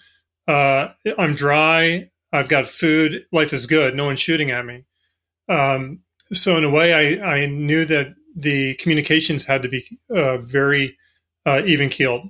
Uh, 0.49 0.89
I'm 1.19 1.35
dry. 1.35 2.11
I've 2.33 2.49
got 2.49 2.67
food. 2.67 3.27
Life 3.33 3.53
is 3.53 3.67
good. 3.67 3.95
No 3.95 4.07
one's 4.07 4.21
shooting 4.21 4.51
at 4.51 4.67
me." 4.67 4.85
Um, 5.49 6.01
so 6.33 6.57
in 6.57 6.65
a 6.65 6.71
way, 6.71 6.95
I, 6.95 7.25
I 7.25 7.47
knew 7.47 7.85
that 7.87 8.15
the 8.35 8.75
communications 8.77 9.45
had 9.45 9.63
to 9.63 9.69
be 9.69 9.85
uh, 10.15 10.39
very 10.39 10.97
uh, 11.47 11.63
even 11.65 11.89
keeled. 11.89 12.23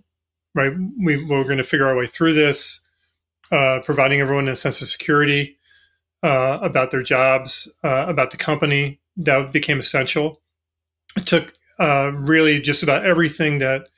Right, 0.54 0.72
we, 1.02 1.16
we 1.16 1.24
were 1.24 1.44
going 1.44 1.58
to 1.58 1.64
figure 1.64 1.86
our 1.86 1.96
way 1.96 2.06
through 2.06 2.34
this, 2.34 2.82
uh, 3.50 3.78
providing 3.84 4.20
everyone 4.20 4.48
a 4.48 4.56
sense 4.56 4.82
of 4.82 4.88
security 4.88 5.56
uh, 6.22 6.58
about 6.60 6.90
their 6.90 7.02
jobs, 7.02 7.72
about 7.82 8.32
the 8.32 8.36
company. 8.36 9.00
That 9.16 9.52
became 9.52 9.78
essential. 9.78 10.42
It 11.16 11.26
took 11.26 11.54
really 11.78 12.60
just 12.60 12.82
about 12.82 13.06
everything 13.06 13.58
that 13.58 13.88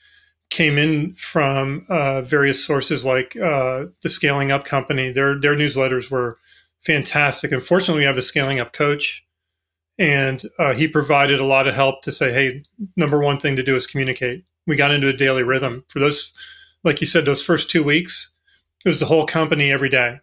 came 0.51 0.79
in 0.79 1.13
from 1.15 1.85
uh, 1.89 2.23
various 2.23 2.65
sources 2.65 3.05
like 3.05 3.37
uh, 3.37 3.87
the 4.03 4.09
Scaling 4.09 4.53
Up 4.53 4.65
Company. 4.65 5.13
Their 5.13 5.41
their 5.41 5.57
newsletters 5.57 6.11
were 6.11 6.39
fantastic. 6.85 7.53
Unfortunately, 7.53 8.01
we 8.01 8.07
have 8.07 8.17
a 8.17 8.23
Scaling 8.23 8.61
Up 8.61 8.73
coach, 8.73 9.25
and 9.99 10.43
uh, 10.59 10.75
he 10.75 10.89
provided 10.89 11.41
a 11.41 11.45
lot 11.45 11.67
of 11.67 11.75
help 11.75 12.03
to 12.03 12.13
say, 12.13 12.33
"Hey, 12.33 12.63
number 12.97 13.19
one 13.19 13.39
thing 13.39 13.57
to 13.57 13.63
do 13.63 13.77
is 13.77 13.87
communicate." 13.87 14.45
We 14.67 14.77
got 14.77 14.93
into 14.93 15.09
a 15.09 15.13
daily 15.13 15.43
rhythm 15.43 15.85
for 15.89 15.99
those, 15.99 16.33
like 16.85 17.01
you 17.01 17.07
said, 17.07 17.25
those 17.25 17.45
first 17.45 17.71
two 17.71 17.83
weeks. 17.83 18.33
It 18.85 18.89
was 18.89 19.01
the 19.01 19.07
whole 19.07 19.27
company 19.27 19.71
every 19.71 19.89
day. 19.89 20.21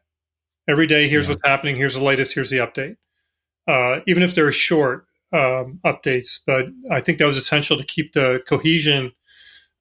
Every 0.68 0.88
day, 0.88 1.08
here's 1.08 1.25
yeah. 1.25 1.34
what's 1.34 1.46
happening. 1.46 1.75
Here's 1.75 1.96
the 1.96 2.03
latest. 2.03 2.34
Here's 2.34 2.50
the 2.50 2.58
update. 2.58 2.98
Uh, 3.68 4.01
even 4.08 4.24
if 4.24 4.36
they're 4.36 4.51
short 4.51 5.06
um, 5.34 5.80
updates, 5.86 6.39
but 6.46 6.65
I 6.91 7.00
think 7.00 7.18
that 7.18 7.25
was 7.25 7.38
essential 7.38 7.77
to 7.77 7.84
keep 7.84 8.13
the 8.13 8.41
cohesion 8.48 9.12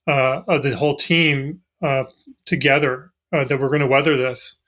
uh, 0.07 0.43
of 0.49 0.63
the 0.63 0.77
whole 0.77 0.97
team 0.97 1.61
uh, 1.83 2.05
together. 2.47 3.13
Uh, 3.33 3.45
that 3.45 3.61
we're 3.61 3.69
going 3.69 3.81
to 3.81 3.87
weather 3.87 4.17
this, 4.17 4.61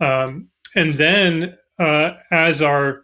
um, 0.00 0.48
and 0.74 0.94
then 0.94 1.56
uh, 1.78 2.12
as 2.30 2.62
our 2.62 3.02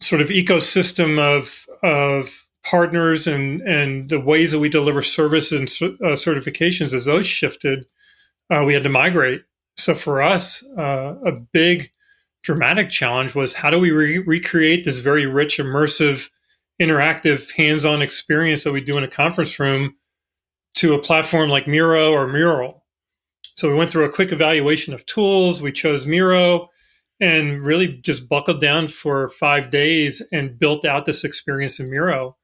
sort 0.00 0.20
of 0.20 0.28
ecosystem 0.28 1.18
of 1.18 1.66
of 1.82 2.46
partners 2.64 3.26
and 3.26 3.60
and 3.62 4.10
the 4.10 4.20
ways 4.20 4.52
that 4.52 4.58
we 4.58 4.68
deliver 4.68 5.02
services 5.02 5.52
and 5.52 5.92
uh, 6.02 6.12
certifications 6.14 6.92
as 6.94 7.04
those 7.04 7.26
shifted, 7.26 7.86
we 8.64 8.74
had 8.74 8.82
to 8.82 8.88
migrate 8.88 9.42
so 9.76 9.94
for 9.94 10.22
us, 10.22 10.64
uh, 10.78 11.14
a 11.24 11.32
big 11.32 11.90
dramatic 12.42 12.90
challenge 12.90 13.34
was 13.34 13.52
how 13.52 13.70
do 13.70 13.78
we 13.78 13.90
re- 13.90 14.18
recreate 14.18 14.84
this 14.84 15.00
very 15.00 15.26
rich, 15.26 15.58
immersive, 15.58 16.30
interactive, 16.80 17.50
hands-on 17.52 18.02
experience 18.02 18.64
that 18.64 18.72
we 18.72 18.80
do 18.80 18.96
in 18.96 19.04
a 19.04 19.08
conference 19.08 19.58
room 19.58 19.94
to 20.76 20.94
a 20.94 21.02
platform 21.02 21.50
like 21.50 21.66
Miro 21.66 22.12
or 22.12 22.26
Mural. 22.26 22.84
So 23.56 23.68
we 23.68 23.74
went 23.74 23.90
through 23.90 24.04
a 24.04 24.12
quick 24.12 24.32
evaluation 24.32 24.92
of 24.92 25.04
tools. 25.06 25.62
We 25.62 25.72
chose 25.72 26.06
Miro 26.06 26.68
and 27.20 27.64
really 27.64 27.88
just 27.88 28.28
buckled 28.28 28.60
down 28.60 28.88
for 28.88 29.28
five 29.28 29.70
days 29.70 30.22
and 30.32 30.58
built 30.58 30.84
out 30.84 31.04
this 31.04 31.24
experience 31.24 31.80
in 31.80 31.90
Miro 31.90 32.36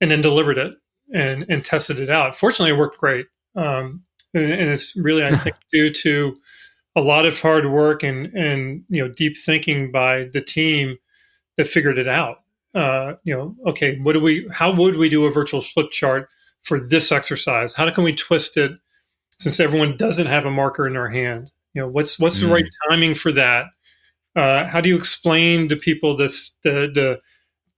and 0.00 0.10
then 0.10 0.20
delivered 0.20 0.58
it 0.58 0.74
and, 1.12 1.44
and 1.48 1.64
tested 1.64 1.98
it 1.98 2.10
out. 2.10 2.34
Fortunately, 2.34 2.72
it 2.72 2.78
worked 2.78 2.98
great. 2.98 3.26
Um, 3.56 4.04
and, 4.32 4.52
and, 4.52 4.70
it's 4.70 4.94
really, 4.96 5.24
I 5.24 5.36
think, 5.36 5.56
due 5.72 5.90
to 5.90 6.36
a 6.96 7.00
lot 7.00 7.26
of 7.26 7.40
hard 7.40 7.66
work 7.66 8.02
and 8.02 8.26
and 8.34 8.84
you 8.88 9.02
know 9.02 9.12
deep 9.12 9.36
thinking 9.36 9.92
by 9.92 10.28
the 10.32 10.40
team 10.40 10.98
that 11.56 11.66
figured 11.66 11.98
it 11.98 12.08
out. 12.08 12.38
Uh, 12.74 13.14
you 13.24 13.34
know, 13.34 13.56
okay, 13.66 13.98
what 13.98 14.12
do 14.12 14.20
we? 14.20 14.48
How 14.52 14.72
would 14.74 14.96
we 14.96 15.08
do 15.08 15.26
a 15.26 15.30
virtual 15.30 15.60
flip 15.60 15.90
chart 15.90 16.28
for 16.62 16.80
this 16.80 17.10
exercise? 17.10 17.74
How 17.74 17.90
can 17.90 18.04
we 18.04 18.14
twist 18.14 18.56
it 18.56 18.72
since 19.38 19.60
everyone 19.60 19.96
doesn't 19.96 20.26
have 20.26 20.46
a 20.46 20.50
marker 20.50 20.86
in 20.86 20.92
their 20.92 21.08
hand? 21.08 21.50
You 21.74 21.82
know, 21.82 21.88
what's 21.88 22.18
what's 22.18 22.38
mm. 22.38 22.42
the 22.42 22.54
right 22.54 22.64
timing 22.88 23.14
for 23.14 23.32
that? 23.32 23.66
Uh, 24.36 24.66
how 24.66 24.80
do 24.80 24.88
you 24.88 24.96
explain 24.96 25.68
to 25.68 25.76
people 25.76 26.16
this 26.16 26.54
the 26.62 26.90
the 26.94 27.20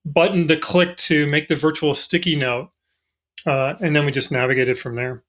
button 0.04 0.49
to 0.49 0.56
click 0.56 0.97
to 0.97 1.26
make 1.26 1.49
the 1.49 1.56
virtual 1.56 1.94
sticky 1.94 2.37
note? 2.37 2.71
Uh, 3.47 3.75
and 3.80 3.97
then 3.97 4.04
we 4.04 4.12
just 4.12 4.30
navigated 4.30 4.78
from 4.78 4.94
there. 4.94 5.25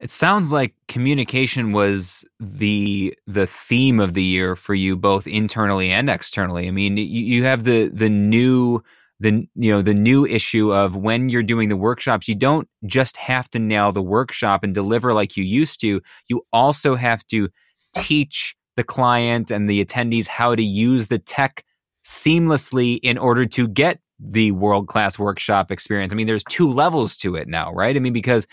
It 0.00 0.10
sounds 0.10 0.52
like 0.52 0.74
communication 0.88 1.72
was 1.72 2.24
the 2.40 3.16
the 3.26 3.46
theme 3.46 4.00
of 4.00 4.14
the 4.14 4.24
year 4.24 4.56
for 4.56 4.74
you, 4.74 4.96
both 4.96 5.26
internally 5.26 5.90
and 5.90 6.10
externally. 6.10 6.68
I 6.68 6.72
mean, 6.72 6.96
you, 6.96 7.04
you 7.04 7.44
have 7.44 7.64
the 7.64 7.88
the 7.88 8.10
new 8.10 8.82
the 9.20 9.48
you 9.54 9.70
know 9.70 9.82
the 9.82 9.94
new 9.94 10.26
issue 10.26 10.72
of 10.72 10.96
when 10.96 11.28
you're 11.28 11.42
doing 11.42 11.68
the 11.68 11.76
workshops 11.76 12.26
you 12.26 12.34
don't 12.34 12.68
just 12.84 13.16
have 13.16 13.48
to 13.48 13.58
nail 13.58 13.92
the 13.92 14.02
workshop 14.02 14.64
and 14.64 14.74
deliver 14.74 15.14
like 15.14 15.36
you 15.36 15.44
used 15.44 15.80
to 15.80 16.02
you 16.26 16.44
also 16.52 16.96
have 16.96 17.24
to 17.28 17.48
teach 17.94 18.56
the 18.76 18.84
client 18.84 19.50
and 19.50 19.68
the 19.68 19.84
attendees 19.84 20.26
how 20.26 20.54
to 20.54 20.62
use 20.62 21.08
the 21.08 21.18
tech 21.18 21.64
seamlessly 22.04 22.98
in 23.02 23.18
order 23.18 23.44
to 23.46 23.66
get 23.68 24.00
the 24.18 24.52
world 24.52 24.88
class 24.88 25.18
workshop 25.18 25.70
experience. 25.70 26.12
I 26.12 26.16
mean 26.16 26.26
there's 26.26 26.44
two 26.44 26.68
levels 26.68 27.16
to 27.18 27.34
it 27.34 27.48
now 27.48 27.72
right? 27.72 27.96
I 27.96 27.98
mean 27.98 28.12
because 28.12 28.46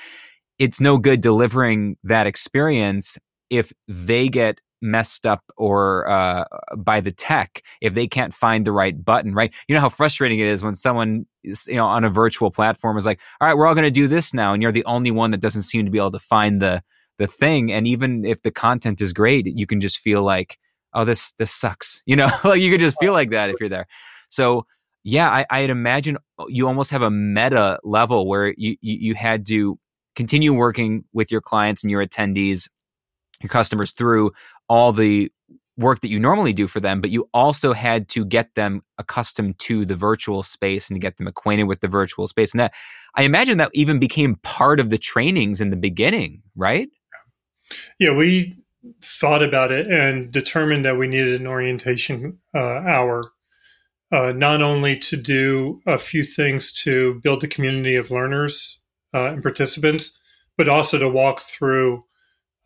it's 0.59 0.79
no 0.79 0.97
good 0.97 1.21
delivering 1.21 1.97
that 2.03 2.27
experience 2.27 3.17
if 3.49 3.73
they 3.87 4.29
get 4.29 4.61
messed 4.81 5.27
up 5.27 5.43
or 5.57 6.09
uh, 6.09 6.45
by 6.75 7.01
the 7.01 7.11
tech 7.11 7.61
if 7.81 7.93
they 7.93 8.07
can't 8.07 8.33
find 8.33 8.65
the 8.65 8.71
right 8.71 9.03
button 9.03 9.33
right? 9.33 9.53
You 9.67 9.75
know 9.75 9.81
how 9.81 9.89
frustrating 9.89 10.39
it 10.39 10.47
is 10.47 10.63
when 10.63 10.75
someone 10.75 11.25
is, 11.43 11.67
you 11.67 11.75
know 11.75 11.85
on 11.85 12.03
a 12.03 12.09
virtual 12.09 12.51
platform 12.51 12.97
is 12.97 13.05
like 13.05 13.19
all 13.39 13.47
right 13.47 13.55
we're 13.55 13.67
all 13.67 13.75
going 13.75 13.83
to 13.85 13.91
do 13.91 14.07
this 14.07 14.33
now 14.33 14.53
and 14.53 14.63
you're 14.63 14.71
the 14.71 14.85
only 14.85 15.11
one 15.11 15.31
that 15.31 15.41
doesn't 15.41 15.63
seem 15.63 15.85
to 15.85 15.91
be 15.91 15.99
able 15.99 16.11
to 16.11 16.19
find 16.19 16.61
the 16.61 16.81
the 17.21 17.27
thing 17.27 17.71
and 17.71 17.87
even 17.87 18.25
if 18.25 18.41
the 18.41 18.51
content 18.51 18.99
is 19.01 19.13
great 19.13 19.45
you 19.45 19.65
can 19.65 19.79
just 19.79 19.99
feel 19.99 20.23
like 20.23 20.57
oh 20.93 21.05
this 21.05 21.33
this 21.33 21.51
sucks 21.51 22.01
you 22.07 22.15
know 22.15 22.29
like 22.43 22.61
you 22.61 22.71
could 22.71 22.79
just 22.79 22.97
feel 22.99 23.13
like 23.13 23.31
that 23.31 23.49
if 23.49 23.55
you're 23.59 23.69
there 23.69 23.87
so 24.29 24.65
yeah 25.03 25.29
I, 25.29 25.45
i'd 25.51 25.69
imagine 25.69 26.17
uh, 26.39 26.45
you 26.47 26.67
almost 26.67 26.91
have 26.91 27.01
a 27.01 27.11
meta 27.11 27.79
level 27.83 28.27
where 28.27 28.53
you, 28.57 28.75
you, 28.81 28.97
you 28.99 29.15
had 29.15 29.45
to 29.47 29.79
continue 30.15 30.53
working 30.53 31.03
with 31.13 31.31
your 31.31 31.41
clients 31.41 31.83
and 31.83 31.91
your 31.91 32.05
attendees, 32.05 32.67
your 33.41 33.49
customers 33.49 33.91
through 33.91 34.31
all 34.69 34.91
the 34.91 35.31
work 35.77 36.01
that 36.01 36.09
you 36.09 36.19
normally 36.19 36.53
do 36.53 36.67
for 36.67 36.79
them, 36.79 37.01
but 37.01 37.09
you 37.09 37.27
also 37.33 37.73
had 37.73 38.07
to 38.09 38.25
get 38.25 38.53
them 38.55 38.81
accustomed 38.97 39.57
to 39.57 39.85
the 39.85 39.95
virtual 39.95 40.43
space 40.43 40.89
and 40.89 40.95
to 40.95 40.99
get 40.99 41.17
them 41.17 41.27
acquainted 41.27 41.63
with 41.63 41.79
the 41.79 41.87
virtual 41.87 42.27
space. 42.27 42.53
And 42.53 42.59
that 42.59 42.73
I 43.15 43.23
imagine 43.23 43.57
that 43.57 43.71
even 43.73 43.99
became 43.99 44.35
part 44.43 44.79
of 44.79 44.89
the 44.89 44.97
trainings 44.97 45.61
in 45.61 45.69
the 45.69 45.77
beginning, 45.77 46.43
right? 46.55 46.89
Yeah, 47.99 48.13
we 48.13 48.55
thought 49.01 49.43
about 49.43 49.71
it 49.71 49.87
and 49.87 50.31
determined 50.31 50.85
that 50.85 50.97
we 50.97 51.07
needed 51.07 51.39
an 51.39 51.47
orientation 51.47 52.39
uh, 52.55 52.59
hour, 52.59 53.31
uh, 54.11 54.31
not 54.31 54.61
only 54.61 54.97
to 54.97 55.17
do 55.17 55.81
a 55.85 55.97
few 55.97 56.23
things 56.23 56.71
to 56.71 57.19
build 57.23 57.41
the 57.41 57.47
community 57.47 57.95
of 57.95 58.11
learners 58.11 58.81
uh, 59.13 59.27
and 59.27 59.43
participants, 59.43 60.19
but 60.57 60.67
also 60.67 60.97
to 60.97 61.09
walk 61.09 61.41
through 61.41 62.03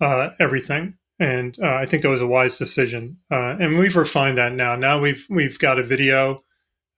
uh, 0.01 0.29
everything. 0.39 0.95
And 1.19 1.57
uh, 1.61 1.75
I 1.75 1.85
think 1.85 2.03
that 2.03 2.09
was 2.09 2.21
a 2.21 2.27
wise 2.27 2.57
decision. 2.57 3.17
Uh, 3.31 3.55
and 3.59 3.77
we've 3.77 3.95
refined 3.95 4.37
that 4.37 4.53
now. 4.53 4.75
Now 4.75 4.99
we've 4.99 5.25
we've 5.29 5.57
got 5.59 5.79
a 5.79 5.83
video 5.83 6.43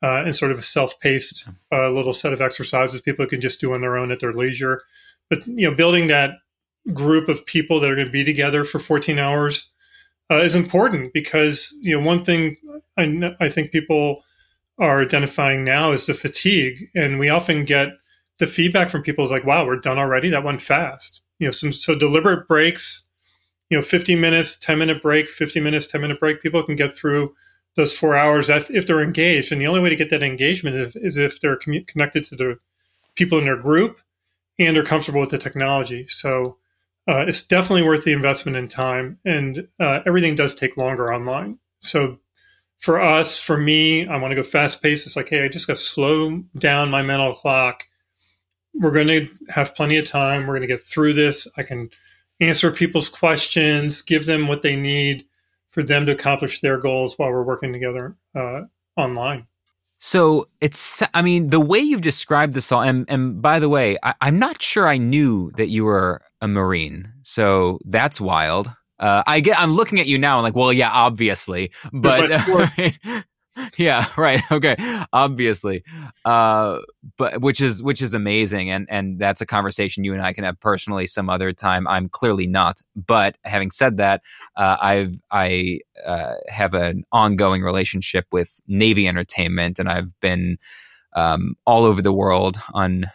and 0.02 0.36
sort 0.36 0.52
of 0.52 0.60
a 0.60 0.63
self-paced 0.63 1.50
little 1.72 2.13
set 2.13 2.34
of 2.34 2.41
exercises 2.41 3.02
people 3.02 3.26
can 3.26 3.41
just 3.41 3.60
do 3.60 3.74
on 3.74 3.82
their 3.82 3.98
own 3.98 4.12
at 4.12 4.20
their 4.20 4.34
leisure. 4.34 4.84
But 5.30 5.46
you 5.48 5.70
know, 5.70 5.76
building 5.76 6.08
that 6.08 6.32
group 6.93 7.28
of 7.30 7.45
people 7.45 7.80
that 7.80 7.91
are 7.91 7.95
going 7.95 8.08
to 8.08 8.12
be 8.12 8.23
together 8.23 8.63
for 8.63 8.80
14 8.80 9.19
hours 9.19 9.69
uh, 10.32 10.38
is 10.38 10.56
important 10.56 11.13
because 11.13 11.73
you 11.82 11.97
know 11.97 12.06
one 12.06 12.23
thing 12.23 12.58
I, 12.97 13.36
I 13.39 13.50
think 13.50 13.71
people 13.71 14.23
are 14.80 15.02
identifying 15.02 15.63
now 15.63 15.91
is 15.91 16.06
the 16.06 16.13
fatigue, 16.13 16.89
and 16.95 17.19
we 17.19 17.30
often 17.30 17.65
get 17.65 17.89
the 18.39 18.47
feedback 18.47 18.89
from 18.89 19.02
people 19.02 19.26
is 19.26 19.32
like, 19.32 19.45
wow, 19.45 19.65
we're 19.65 19.80
done 19.80 19.97
already. 19.97 20.30
That 20.30 20.43
went 20.43 20.62
fast. 20.62 21.21
You 21.39 21.47
know, 21.47 21.52
some 21.52 21.71
so 21.71 21.95
deliberate 21.95 22.47
breaks, 22.47 23.04
you 23.69 23.78
know, 23.78 23.82
15 23.82 24.19
minutes, 24.19 24.58
10 24.58 24.78
minute 24.78 25.02
break, 25.02 25.28
50 25.28 25.60
minutes, 25.60 25.88
10 25.88 26.02
minute 26.02 26.19
break. 26.19 26.41
People 26.41 26.63
can 26.63 26.76
get 26.76 26.95
through 26.95 27.34
those 27.76 27.93
four 27.97 28.15
hours 28.15 28.50
if, 28.50 28.69
if 28.71 28.88
they're 28.88 29.02
engaged. 29.02 29.52
And 29.52 29.62
the 29.62 29.67
only 29.67 29.80
way 29.80 29.89
to 29.89 29.95
get 29.95 30.10
that 30.10 30.23
engagement 30.23 30.76
is, 30.76 30.95
is 30.95 31.17
if 31.17 31.39
they're 31.39 31.58
commu- 31.58 31.86
connected 31.88 32.26
to 32.26 32.36
the 32.36 32.60
people 33.15 33.38
in 33.38 33.45
their 33.45 33.58
group 33.58 34.02
and 34.60 34.78
are 34.78 34.84
comfortable 34.84 35.21
with 35.21 35.30
the 35.30 35.38
technology. 35.38 36.06
So 36.06 36.58
uh, 37.08 37.26
it's 37.28 37.46
definitely 37.46 37.84
worth 37.84 38.04
the 38.04 38.13
investment 38.13 38.58
in 38.58 38.67
time. 38.67 39.20
And 39.26 39.67
uh, 39.80 40.00
everything 40.06 40.36
does 40.36 40.56
take 40.56 40.78
longer 40.78 41.13
online. 41.13 41.60
So 41.80 42.20
for 42.80 43.02
us, 43.02 43.39
for 43.41 43.58
me, 43.58 44.08
I 44.08 44.17
want 44.17 44.32
to 44.32 44.36
go 44.36 44.43
fast 44.43 44.82
paced. 44.82 45.08
It's 45.08 45.15
like, 45.15 45.30
hey, 45.30 45.43
I 45.43 45.48
just 45.48 45.67
got 45.67 45.78
to 45.78 45.82
slow 45.82 46.43
down 46.58 46.89
my 46.89 47.02
mental 47.02 47.34
clock 47.34 47.86
we're 48.80 48.91
going 48.91 49.08
to 49.08 49.28
have 49.50 49.76
plenty 49.76 49.98
of 49.98 50.08
time. 50.08 50.46
We're 50.46 50.54
going 50.54 50.62
to 50.62 50.67
get 50.67 50.82
through 50.82 51.13
this. 51.13 51.48
I 51.58 51.63
can 51.63 51.89
answer 52.39 52.72
people's 52.72 53.10
questions, 53.10 54.02
give 54.02 54.26
them 54.26 54.48
what 54.48 54.62
they 54.62 54.76
need 54.76 55.26
for 55.72 55.84
them 55.84 56.06
to 56.06 56.12
accomplish 56.12 56.62
their 56.62 56.78
goals 56.78 57.17
while 57.17 57.30
we're 57.30 57.43
working 57.43 57.74
together 57.74 58.15
uh, 58.36 58.62
online. 58.96 59.48
So 60.00 60.48
it's, 60.62 61.02
I 61.14 61.22
mean, 61.22 61.50
the 61.50 61.60
way 61.60 61.80
you've 61.80 62.02
described 62.02 62.54
this 62.54 62.72
all, 62.72 62.82
and, 62.82 63.10
and 63.10 63.42
by 63.42 63.60
the 63.60 63.70
way, 63.70 63.98
I, 64.04 64.14
am 64.22 64.40
not 64.40 64.62
sure 64.62 64.88
I 64.88 64.98
knew 64.98 65.52
that 65.58 65.70
you 65.70 65.86
were 65.86 66.22
a 66.42 66.48
Marine. 66.48 67.12
So 67.24 67.80
that's 67.86 68.22
wild. 68.22 68.72
Uh, 69.00 69.24
I 69.26 69.40
get, 69.40 69.60
I'm 69.60 69.74
looking 69.74 70.00
at 70.00 70.08
you 70.08 70.18
now. 70.18 70.38
I'm 70.38 70.44
like, 70.44 70.56
well, 70.56 70.74
yeah, 70.74 70.90
obviously, 70.92 71.72
but 71.92 72.30
yeah 73.78 74.06
right 74.17 74.41
okay 74.52 74.76
obviously 75.13 75.84
uh 76.26 76.80
but 77.17 77.41
which 77.41 77.62
is 77.62 77.82
which 77.82 78.02
is 78.02 78.13
amazing 78.13 78.70
and 78.70 78.88
and 78.89 79.20
that's 79.20 79.41
a 79.41 79.46
conversation 79.46 80.04
you 80.04 80.13
and 80.13 80.22
i 80.22 80.34
can 80.34 80.43
have 80.43 80.60
personally 80.60 81.08
some 81.08 81.30
other 81.30 81.52
time 81.52 81.88
i'm 81.88 82.10
clearly 82.10 82.48
not 82.48 82.82
but 82.96 83.38
having 83.43 83.72
said 83.72 83.98
that 83.98 84.22
uh, 84.56 84.78
i've 84.82 85.13
i 85.32 85.80
uh, 86.06 86.36
have 86.48 86.74
an 86.74 87.04
ongoing 87.12 87.62
relationship 87.62 88.26
with 88.32 88.60
navy 88.67 89.08
entertainment 89.08 89.80
and 89.80 89.89
i've 89.89 90.17
been 90.20 90.58
um, 91.13 91.56
all 91.65 91.84
over 91.84 92.02
the 92.02 92.13
world 92.13 92.58
on 92.74 93.06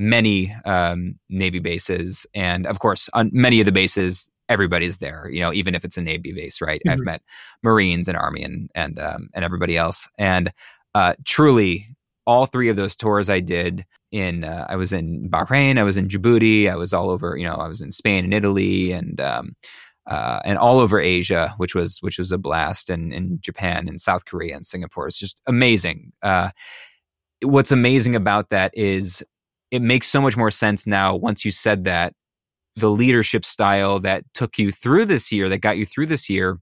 many 0.00 0.54
um, 0.64 1.16
Navy 1.28 1.58
bases, 1.58 2.26
and 2.34 2.66
of 2.66 2.78
course, 2.78 3.10
on 3.12 3.30
many 3.32 3.60
of 3.60 3.66
the 3.66 3.72
bases, 3.72 4.30
everybody's 4.50 4.98
there. 4.98 5.30
You 5.30 5.40
know, 5.40 5.52
even 5.52 5.74
if 5.74 5.84
it's 5.84 5.96
a 5.96 6.02
Navy 6.02 6.32
base, 6.32 6.60
right? 6.60 6.82
Mm-hmm. 6.86 6.90
I've 6.90 7.04
met 7.04 7.22
Marines 7.62 8.08
and 8.08 8.18
Army 8.18 8.42
and 8.42 8.70
and 8.74 8.98
um, 8.98 9.30
and 9.34 9.44
everybody 9.44 9.78
else, 9.78 10.08
and 10.18 10.52
uh, 10.94 11.14
truly, 11.24 11.96
all 12.26 12.46
three 12.46 12.68
of 12.68 12.76
those 12.76 12.96
tours 12.96 13.30
I 13.30 13.40
did 13.40 13.86
in 14.12 14.44
uh, 14.44 14.66
I 14.68 14.76
was 14.76 14.92
in 14.92 15.30
Bahrain, 15.30 15.78
I 15.78 15.84
was 15.84 15.96
in 15.96 16.08
Djibouti, 16.08 16.70
I 16.70 16.76
was 16.76 16.92
all 16.92 17.10
over. 17.10 17.36
You 17.36 17.46
know, 17.46 17.54
I 17.54 17.68
was 17.68 17.80
in 17.80 17.92
Spain 17.92 18.24
and 18.24 18.34
Italy, 18.34 18.92
and 18.92 19.20
um, 19.20 19.56
uh, 20.06 20.40
and 20.44 20.58
all 20.58 20.80
over 20.80 21.00
Asia, 21.00 21.54
which 21.56 21.74
was 21.74 21.98
which 22.00 22.18
was 22.18 22.32
a 22.32 22.38
blast, 22.38 22.90
and 22.90 23.12
in 23.12 23.38
Japan 23.40 23.88
and 23.88 24.00
South 24.00 24.24
Korea 24.24 24.56
and 24.56 24.66
Singapore. 24.66 25.06
It's 25.06 25.18
just 25.18 25.40
amazing. 25.46 26.12
Uh, 26.22 26.50
what's 27.42 27.72
amazing 27.72 28.16
about 28.16 28.50
that 28.50 28.76
is 28.76 29.22
it 29.70 29.80
makes 29.80 30.08
so 30.08 30.20
much 30.20 30.36
more 30.36 30.50
sense 30.50 30.86
now 30.86 31.14
once 31.14 31.44
you 31.44 31.50
said 31.50 31.84
that 31.84 32.12
the 32.76 32.90
leadership 32.90 33.44
style 33.44 34.00
that 34.00 34.24
took 34.34 34.58
you 34.58 34.70
through 34.70 35.04
this 35.04 35.32
year 35.32 35.48
that 35.48 35.58
got 35.58 35.76
you 35.76 35.84
through 35.84 36.06
this 36.06 36.28
year 36.28 36.58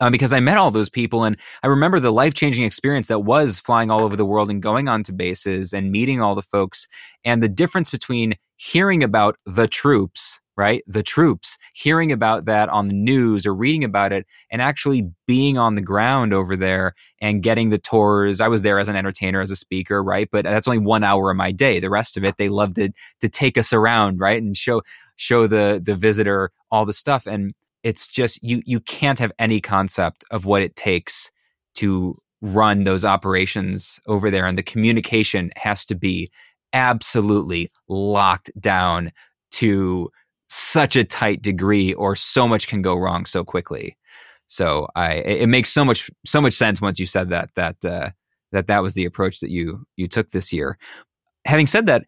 um, 0.00 0.12
because 0.12 0.32
I 0.32 0.40
met 0.40 0.56
all 0.56 0.70
those 0.70 0.88
people 0.88 1.24
and 1.24 1.36
I 1.62 1.66
remember 1.66 2.00
the 2.00 2.12
life 2.12 2.32
changing 2.34 2.64
experience 2.64 3.08
that 3.08 3.20
was 3.20 3.60
flying 3.60 3.90
all 3.90 4.00
over 4.00 4.16
the 4.16 4.24
world 4.24 4.50
and 4.50 4.62
going 4.62 4.88
onto 4.88 5.12
bases 5.12 5.72
and 5.72 5.92
meeting 5.92 6.22
all 6.22 6.34
the 6.34 6.42
folks 6.42 6.88
and 7.24 7.42
the 7.42 7.48
difference 7.48 7.90
between 7.90 8.34
hearing 8.56 9.02
about 9.02 9.36
the 9.44 9.68
troops 9.68 10.40
right? 10.60 10.84
The 10.86 11.02
troops, 11.02 11.56
hearing 11.72 12.12
about 12.12 12.44
that 12.44 12.68
on 12.68 12.88
the 12.88 12.94
news 12.94 13.46
or 13.46 13.54
reading 13.54 13.82
about 13.82 14.12
it 14.12 14.26
and 14.50 14.60
actually 14.60 15.08
being 15.26 15.56
on 15.56 15.74
the 15.74 15.80
ground 15.80 16.34
over 16.34 16.54
there 16.54 16.92
and 17.22 17.42
getting 17.42 17.70
the 17.70 17.78
tours. 17.78 18.42
I 18.42 18.48
was 18.48 18.60
there 18.60 18.78
as 18.78 18.86
an 18.86 18.94
entertainer, 18.94 19.40
as 19.40 19.50
a 19.50 19.56
speaker, 19.56 20.04
right? 20.04 20.28
But 20.30 20.44
that's 20.44 20.68
only 20.68 20.76
one 20.76 21.02
hour 21.02 21.30
of 21.30 21.38
my 21.38 21.50
day. 21.50 21.80
The 21.80 21.88
rest 21.88 22.18
of 22.18 22.24
it, 22.24 22.36
they 22.36 22.50
love 22.50 22.74
to 22.74 22.90
to 23.22 23.28
take 23.30 23.56
us 23.56 23.72
around, 23.72 24.20
right? 24.20 24.42
And 24.42 24.54
show 24.54 24.82
show 25.20 25.46
the 25.46 25.80
the 25.84 25.94
visitor 25.94 26.50
all 26.70 26.86
the 26.86 26.92
stuff. 26.92 27.26
And 27.26 27.52
it's 27.82 28.08
just 28.08 28.42
you 28.42 28.62
you 28.64 28.80
can't 28.80 29.18
have 29.18 29.32
any 29.38 29.60
concept 29.60 30.24
of 30.30 30.46
what 30.46 30.62
it 30.62 30.76
takes 30.76 31.30
to 31.74 32.16
run 32.40 32.84
those 32.84 33.04
operations 33.04 34.00
over 34.06 34.30
there. 34.30 34.46
And 34.46 34.56
the 34.56 34.62
communication 34.62 35.50
has 35.56 35.84
to 35.86 35.94
be 35.94 36.28
absolutely 36.72 37.70
locked 37.88 38.50
down 38.60 39.12
to 39.50 40.08
such 40.48 40.96
a 40.96 41.04
tight 41.04 41.42
degree 41.42 41.92
or 41.94 42.16
so 42.16 42.48
much 42.48 42.66
can 42.66 42.80
go 42.82 42.96
wrong 42.96 43.24
so 43.24 43.44
quickly 43.44 43.96
so 44.48 44.88
i 44.96 45.14
it 45.14 45.48
makes 45.48 45.68
so 45.68 45.84
much 45.84 46.10
so 46.26 46.40
much 46.40 46.54
sense 46.54 46.80
once 46.80 46.98
you 46.98 47.06
said 47.06 47.30
that 47.30 47.50
that 47.54 47.76
uh, 47.84 48.10
that 48.50 48.66
that 48.66 48.82
was 48.82 48.94
the 48.94 49.04
approach 49.04 49.38
that 49.40 49.50
you 49.50 49.84
you 49.96 50.08
took 50.08 50.30
this 50.30 50.52
year 50.52 50.76
having 51.44 51.68
said 51.68 51.86
that 51.86 52.04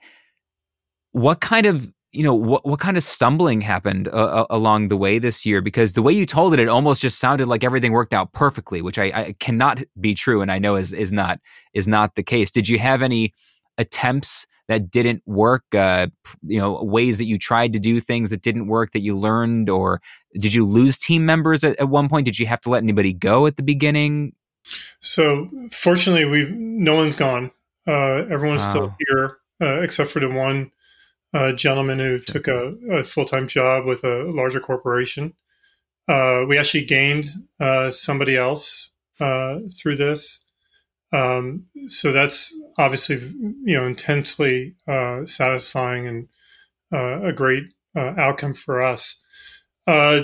what 1.12 1.40
kind 1.40 1.66
of 1.66 1.88
you 2.12 2.22
know 2.22 2.34
what 2.34 2.66
what 2.66 2.80
kind 2.80 2.96
of 2.96 3.02
stumbling 3.02 3.60
happened 3.60 4.08
uh, 4.08 4.10
uh 4.10 4.46
along 4.50 4.88
the 4.88 4.96
way 4.96 5.18
this 5.18 5.46
year? 5.46 5.60
Because 5.60 5.94
the 5.94 6.02
way 6.02 6.12
you 6.12 6.26
told 6.26 6.52
it 6.52 6.60
it 6.60 6.68
almost 6.68 7.02
just 7.02 7.18
sounded 7.18 7.48
like 7.48 7.64
everything 7.64 7.92
worked 7.92 8.12
out 8.12 8.32
perfectly 8.32 8.82
which 8.82 8.98
I, 8.98 9.04
I 9.14 9.36
cannot 9.40 9.82
be 10.00 10.14
true 10.14 10.42
and 10.42 10.52
I 10.52 10.58
know 10.58 10.76
is 10.76 10.92
is 10.92 11.12
not 11.12 11.40
is 11.74 11.88
not 11.88 12.14
the 12.14 12.22
case. 12.22 12.50
Did 12.50 12.68
you 12.68 12.78
have 12.78 13.02
any 13.02 13.32
attempts 13.78 14.46
that 14.68 14.90
didn't 14.90 15.22
work 15.26 15.64
uh, 15.74 16.08
you 16.42 16.58
know 16.58 16.82
ways 16.82 17.18
that 17.18 17.26
you 17.26 17.38
tried 17.38 17.72
to 17.72 17.78
do 17.78 17.98
things 17.98 18.30
that 18.30 18.42
didn't 18.42 18.66
work 18.66 18.92
that 18.92 19.02
you 19.02 19.16
learned 19.16 19.68
or 19.68 20.00
did 20.38 20.52
you 20.52 20.64
lose 20.64 20.98
team 20.98 21.26
members 21.26 21.64
at, 21.64 21.78
at 21.78 21.88
one 21.88 22.08
point? 22.08 22.26
Did 22.26 22.38
you 22.38 22.46
have 22.46 22.60
to 22.62 22.70
let 22.70 22.82
anybody 22.82 23.12
go 23.12 23.46
at 23.46 23.56
the 23.56 23.62
beginning? 23.62 24.34
So 25.00 25.48
fortunately 25.70 26.24
we've 26.24 26.50
no 26.52 26.94
one's 26.94 27.16
gone. 27.16 27.50
Uh, 27.86 28.24
everyone's 28.30 28.64
wow. 28.64 28.70
still 28.70 28.96
here 29.08 29.38
uh, 29.60 29.80
except 29.80 30.10
for 30.10 30.20
the 30.20 30.28
one 30.28 30.70
uh, 31.34 31.52
gentleman 31.52 31.98
who 31.98 32.18
took 32.18 32.46
a, 32.48 32.74
a, 32.90 33.04
full-time 33.04 33.48
job 33.48 33.86
with 33.86 34.04
a 34.04 34.24
larger 34.24 34.60
corporation. 34.60 35.32
Uh, 36.08 36.42
we 36.46 36.58
actually 36.58 36.84
gained 36.84 37.26
uh, 37.60 37.90
somebody 37.90 38.36
else 38.36 38.90
through 39.18 39.96
this. 39.96 40.40
Um, 41.12 41.66
so 41.86 42.10
that's 42.10 42.52
obviously, 42.78 43.16
you 43.16 43.76
know, 43.76 43.86
intensely 43.86 44.74
uh, 44.88 45.24
satisfying 45.26 46.08
and 46.08 46.28
uh, 46.92 47.28
a 47.28 47.32
great 47.32 47.64
uh, 47.96 48.14
outcome 48.16 48.54
for 48.54 48.82
us. 48.82 49.20
Uh, 49.86 50.20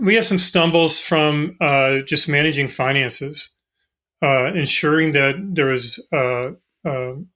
we 0.00 0.14
had 0.14 0.24
some 0.24 0.38
stumbles 0.38 1.00
from 1.00 1.56
uh, 1.60 1.98
just 2.06 2.28
managing 2.28 2.68
finances, 2.68 3.50
uh, 4.22 4.52
ensuring 4.52 5.12
that 5.12 5.34
there 5.54 5.66
was 5.66 6.00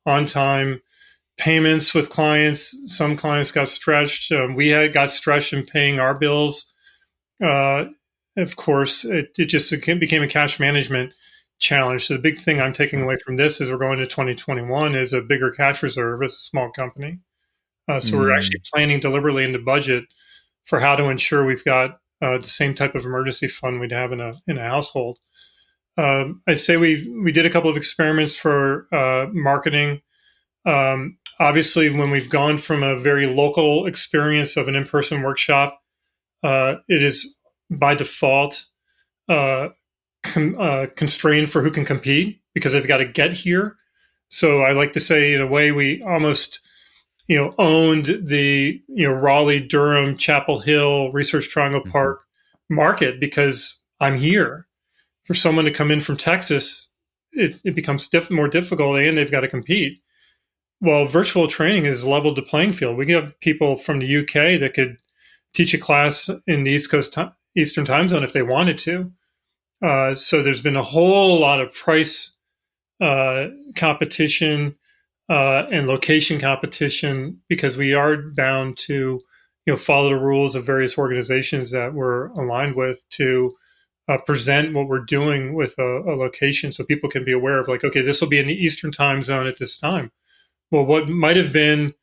on 0.07 0.27
time 0.27 0.81
payments 1.39 1.95
with 1.95 2.11
clients. 2.11 2.77
Some 2.87 3.17
clients 3.17 3.53
got 3.53 3.69
stretched. 3.69 4.33
Um, 4.33 4.55
we 4.55 4.69
had 4.69 4.93
got 4.93 5.11
stretched 5.11 5.53
in 5.53 5.65
paying 5.65 5.99
our 5.99 6.15
bills. 6.15 6.73
of 7.41 8.57
course, 8.57 9.05
it, 9.05 9.31
it 9.39 9.47
just 9.47 9.73
it 9.73 10.01
became 10.01 10.23
a 10.23 10.29
cash 10.29 10.61
management 10.61 11.13
challenge. 11.63 12.07
So 12.07 12.15
the 12.15 12.21
big 12.21 12.39
thing 12.39 12.61
I'm 12.61 12.73
taking 12.73 13.01
away 13.01 13.17
from 13.25 13.37
this 13.37 13.61
is 13.61 13.71
we're 13.71 13.79
going 13.79 13.99
to 13.99 14.07
2021 14.07 14.95
is 14.95 15.13
a 15.13 15.23
bigger 15.23 15.51
cash 15.51 15.83
reserve 15.83 16.23
as 16.23 16.33
a 16.33 16.37
small 16.37 16.71
company. 16.71 17.21
Uh, 17.89 18.01
so 18.01 18.15
mm. 18.17 18.21
we're 18.21 18.33
actually 18.33 18.59
mm. 18.59 18.71
planning 18.73 19.01
deliberately 19.01 19.45
in 19.45 19.53
the 19.53 19.59
budget 19.59 20.05
for 20.65 20.81
how 20.81 20.97
to 20.97 21.05
ensure 21.05 21.45
we've 21.45 21.65
got 21.65 21.99
uh, 22.21 22.39
the 22.39 22.49
same 22.49 22.75
type 22.75 22.95
of 22.95 23.05
emergency 23.05 23.49
fund 23.49 23.81
we'd 23.81 23.93
have 23.93 24.13
in 24.13 24.21
a 24.21 24.35
in 24.47 24.59
a 24.59 24.69
household. 24.69 25.19
Um, 25.99 26.43
I 26.47 26.55
say 26.55 26.77
we 26.77 27.13
we 27.23 27.33
did 27.33 27.47
a 27.47 27.51
couple 27.51 27.71
of 27.71 27.77
experiments 27.77 28.37
for 28.37 28.87
uh, 28.93 29.27
marketing. 29.33 30.01
Um, 30.65 31.19
obviously, 31.41 31.91
when 31.91 32.11
we've 32.11 32.31
gone 32.31 32.59
from 32.59 32.83
a 32.83 32.99
very 32.99 33.27
local 33.27 33.87
experience 33.87 34.57
of 34.57 34.69
an 34.69 34.77
in 34.77 34.85
person 34.85 35.23
workshop, 35.23 35.81
uh, 36.43 36.75
it 36.89 37.03
is 37.03 37.37
by 37.71 37.95
default 37.95 38.67
uh, 39.29 39.69
uh, 40.37 40.87
constrained 40.97 41.51
for 41.51 41.63
who 41.63 41.71
can 41.71 41.85
compete 41.85 42.41
because 42.55 42.73
they've 42.73 42.87
got 42.87 42.99
to 42.99 43.07
get 43.07 43.33
here. 43.33 43.77
So 44.29 44.63
I 44.63 44.73
like 44.73 44.93
to 44.95 45.01
say, 45.01 45.35
in 45.35 45.41
a 45.41 45.47
way, 45.47 45.73
we 45.73 46.03
almost 46.03 46.61
you 47.29 47.37
know 47.37 47.55
owned 47.59 48.07
the 48.07 48.81
you 48.89 49.07
know 49.07 49.15
Raleigh, 49.15 49.61
Durham, 49.61 50.17
Chapel 50.17 50.59
Hill, 50.59 51.13
Research 51.13 51.49
Triangle 51.49 51.81
mm-hmm. 51.81 51.91
Park 51.91 52.23
market 52.71 53.21
because 53.21 53.79
I'm 54.01 54.17
here. 54.17 54.67
For 55.25 55.35
someone 55.35 55.67
to 55.67 55.71
come 55.71 55.93
in 55.93 56.01
from 56.01 56.17
Texas, 56.17 56.89
it, 57.31 57.55
it 57.65 57.77
becomes 57.77 58.09
diff- 58.09 58.31
more 58.31 58.49
difficult, 58.49 58.99
and 58.99 59.17
they've 59.17 59.31
got 59.31 59.43
to 59.43 59.49
compete. 59.49 60.03
Well, 60.83 61.05
virtual 61.05 61.47
training 61.47 61.85
has 61.85 62.05
leveled 62.05 62.35
the 62.35 62.43
playing 62.43 62.73
field. 62.73 62.97
We 62.97 63.13
have 63.13 63.39
people 63.39 63.77
from 63.77 64.01
the 64.01 64.17
UK 64.17 64.59
that 64.59 64.73
could 64.75 64.97
teach 65.55 65.73
a 65.75 65.79
class 65.79 66.29
in 66.49 66.65
the 66.65 66.73
East 66.73 66.91
Coast 66.91 67.15
t- 67.15 67.23
Eastern 67.57 67.85
time 67.85 68.09
zone 68.09 68.25
if 68.25 68.33
they 68.33 68.43
wanted 68.43 68.79
to. 68.79 69.13
Uh, 69.81 70.17
so 70.17 70.43
there's 70.43 70.61
been 70.61 70.75
a 70.75 70.83
whole 70.83 71.39
lot 71.39 71.61
of 71.61 71.73
price 71.73 72.35
uh, 73.01 73.47
competition 73.77 74.75
uh, 75.31 75.67
and 75.71 75.87
location 75.87 76.41
competition 76.41 77.41
because 77.49 77.77
we 77.77 77.95
are 77.95 78.17
bound 78.17 78.77
to 78.79 79.21
you 79.67 79.73
know 79.73 79.77
follow 79.77 80.09
the 80.09 80.19
rules 80.19 80.57
of 80.57 80.67
various 80.67 80.99
organizations 80.99 81.71
that 81.71 81.95
we're 81.95 82.27
aligned 82.31 82.75
with 82.75 83.09
to 83.11 83.53
uh, 84.09 84.19
present 84.27 84.75
what 84.75 84.89
we're 84.89 84.99
doing 84.99 85.55
with 85.55 85.77
a, 85.79 86.01
a, 86.01 86.15
location 86.17 86.73
so 86.73 86.85
people 86.85 87.09
can 87.09 87.25
be 87.25 87.33
aware 87.33 87.59
of 87.61 87.69
like 87.69 87.85
okay 87.85 88.03
this 88.03 88.21
will 88.21 88.29
be 88.29 88.41
in 88.41 88.49
the 88.49 88.65
eastern 88.65 88.91
time 88.91 89.23
zone 89.23 89.47
at 89.47 89.59
this 89.59 89.79
time 89.79 90.11
well 90.73 90.85
what 90.85 91.09
might 91.09 91.37
have 91.37 91.53
been 91.53 91.95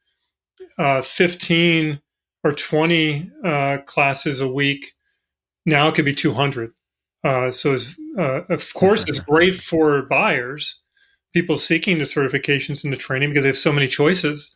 uh, 0.77 1.01
15 1.01 1.99
or 2.45 2.53
20 2.53 3.31
uh, 3.43 3.77
classes 3.85 4.39
a 4.39 4.47
week 4.47 4.93
now 5.65 5.89
it 5.89 5.95
could 5.95 6.05
be 6.05 6.15
200 6.15 6.71
uh, 7.23 7.51
so, 7.51 7.75
uh, 8.17 8.41
of 8.49 8.73
course, 8.73 9.03
it's 9.07 9.19
great 9.19 9.55
for 9.55 10.03
buyers, 10.03 10.81
people 11.33 11.57
seeking 11.57 11.97
the 11.97 12.05
certifications 12.05 12.83
and 12.83 12.93
the 12.93 12.97
training 12.97 13.29
because 13.29 13.43
they 13.43 13.49
have 13.49 13.57
so 13.57 13.73
many 13.73 13.87
choices. 13.87 14.55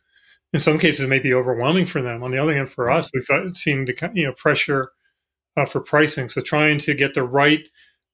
In 0.52 0.60
some 0.60 0.78
cases, 0.78 1.04
it 1.04 1.08
may 1.08 1.18
be 1.18 1.34
overwhelming 1.34 1.86
for 1.86 2.00
them. 2.00 2.22
On 2.22 2.30
the 2.30 2.38
other 2.38 2.54
hand, 2.54 2.70
for 2.70 2.90
us, 2.90 3.10
we've 3.12 3.56
seen 3.56 3.84
the 3.84 4.10
you 4.14 4.26
know 4.26 4.32
pressure 4.36 4.92
uh, 5.56 5.66
for 5.66 5.80
pricing. 5.80 6.28
So, 6.28 6.40
trying 6.40 6.78
to 6.78 6.94
get 6.94 7.14
the 7.14 7.22
right 7.22 7.64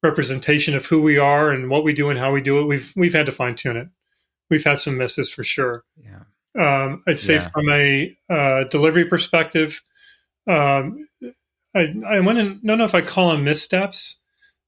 representation 0.02 0.74
of 0.74 0.86
who 0.86 1.00
we 1.00 1.16
are 1.18 1.50
and 1.50 1.70
what 1.70 1.84
we 1.84 1.92
do 1.92 2.10
and 2.10 2.18
how 2.18 2.32
we 2.32 2.40
do 2.40 2.58
it, 2.58 2.64
we've 2.64 2.92
we've 2.96 3.14
had 3.14 3.26
to 3.26 3.32
fine 3.32 3.54
tune 3.54 3.76
it. 3.76 3.88
We've 4.50 4.64
had 4.64 4.78
some 4.78 4.98
misses 4.98 5.30
for 5.30 5.44
sure. 5.44 5.84
Yeah. 6.02 6.22
Um, 6.58 7.02
I'd 7.06 7.18
say 7.18 7.34
yeah. 7.34 7.48
from 7.48 7.70
a 7.70 8.16
uh, 8.28 8.64
delivery 8.64 9.04
perspective, 9.04 9.80
um, 10.48 11.08
I, 11.74 11.94
I 12.06 12.20
to 12.20 12.66
don't 12.66 12.78
know 12.78 12.84
if 12.84 12.94
I 12.94 13.00
call 13.00 13.30
them 13.30 13.44
missteps 13.44 14.20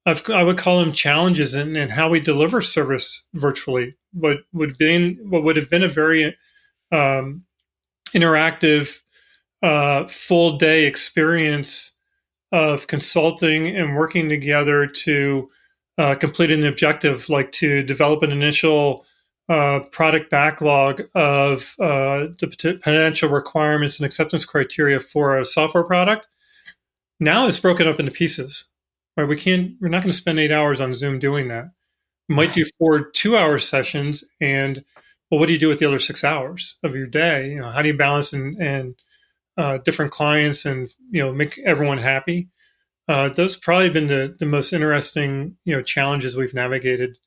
I've, 0.04 0.28
i 0.30 0.42
would 0.42 0.58
call 0.58 0.80
them 0.80 0.92
challenges 0.92 1.54
in, 1.54 1.76
in, 1.76 1.88
how 1.88 2.08
we 2.08 2.20
deliver 2.20 2.60
service 2.60 3.24
virtually. 3.34 3.94
What 4.12 4.38
would 4.52 4.76
been 4.76 5.18
what 5.22 5.44
would 5.44 5.56
have 5.56 5.70
been 5.70 5.84
a 5.84 5.88
very 5.88 6.36
um, 6.90 7.44
interactive, 8.12 9.00
uh, 9.62 10.08
full 10.08 10.58
day 10.58 10.84
experience 10.84 11.92
of 12.50 12.86
consulting 12.88 13.68
and 13.68 13.96
working 13.96 14.28
together 14.28 14.86
to 14.86 15.48
uh, 15.98 16.14
complete 16.16 16.50
an 16.50 16.66
objective, 16.66 17.28
like 17.28 17.52
to 17.52 17.82
develop 17.82 18.22
an 18.22 18.32
initial 18.32 19.06
product 19.90 20.30
backlog 20.30 21.02
of 21.14 21.74
uh, 21.80 22.26
the 22.40 22.46
potential 22.48 23.28
requirements 23.28 23.98
and 23.98 24.06
acceptance 24.06 24.44
criteria 24.44 25.00
for 25.00 25.38
a 25.38 25.44
software 25.44 25.84
product. 25.84 26.28
Now 27.20 27.46
it's 27.46 27.60
broken 27.60 27.86
up 27.86 28.00
into 28.00 28.12
pieces. 28.12 28.64
Right? 29.16 29.28
We 29.28 29.36
can't. 29.36 29.72
We're 29.80 29.88
not 29.88 30.02
going 30.02 30.10
to 30.10 30.16
spend 30.16 30.38
eight 30.38 30.52
hours 30.52 30.80
on 30.80 30.94
Zoom 30.94 31.18
doing 31.18 31.48
that. 31.48 31.70
We 32.28 32.34
might 32.34 32.54
do 32.54 32.64
four 32.78 33.10
two-hour 33.10 33.58
sessions, 33.58 34.24
and 34.40 34.84
well, 35.30 35.38
what 35.38 35.46
do 35.46 35.52
you 35.52 35.58
do 35.58 35.68
with 35.68 35.80
the 35.80 35.86
other 35.86 35.98
six 35.98 36.24
hours 36.24 36.78
of 36.82 36.94
your 36.94 37.06
day? 37.06 37.50
You 37.50 37.60
know, 37.60 37.70
how 37.70 37.82
do 37.82 37.88
you 37.88 37.96
balance 37.96 38.32
and 38.32 38.56
and 38.60 38.94
uh, 39.58 39.78
different 39.78 40.12
clients 40.12 40.64
and 40.64 40.88
you 41.10 41.22
know 41.22 41.32
make 41.32 41.58
everyone 41.66 41.98
happy? 41.98 42.48
Uh, 43.08 43.28
those 43.28 43.56
probably 43.56 43.90
been 43.90 44.06
the, 44.06 44.34
the 44.38 44.46
most 44.46 44.72
interesting 44.72 45.56
you 45.64 45.74
know 45.76 45.82
challenges 45.82 46.36
we've 46.36 46.54
navigated 46.54 47.18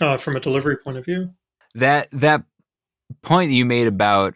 uh, 0.00 0.16
from 0.16 0.36
a 0.36 0.40
delivery 0.40 0.76
point 0.76 0.96
of 0.96 1.04
view. 1.04 1.34
That 1.74 2.10
that 2.12 2.42
point 3.22 3.50
that 3.50 3.54
you 3.54 3.64
made 3.64 3.86
about 3.86 4.34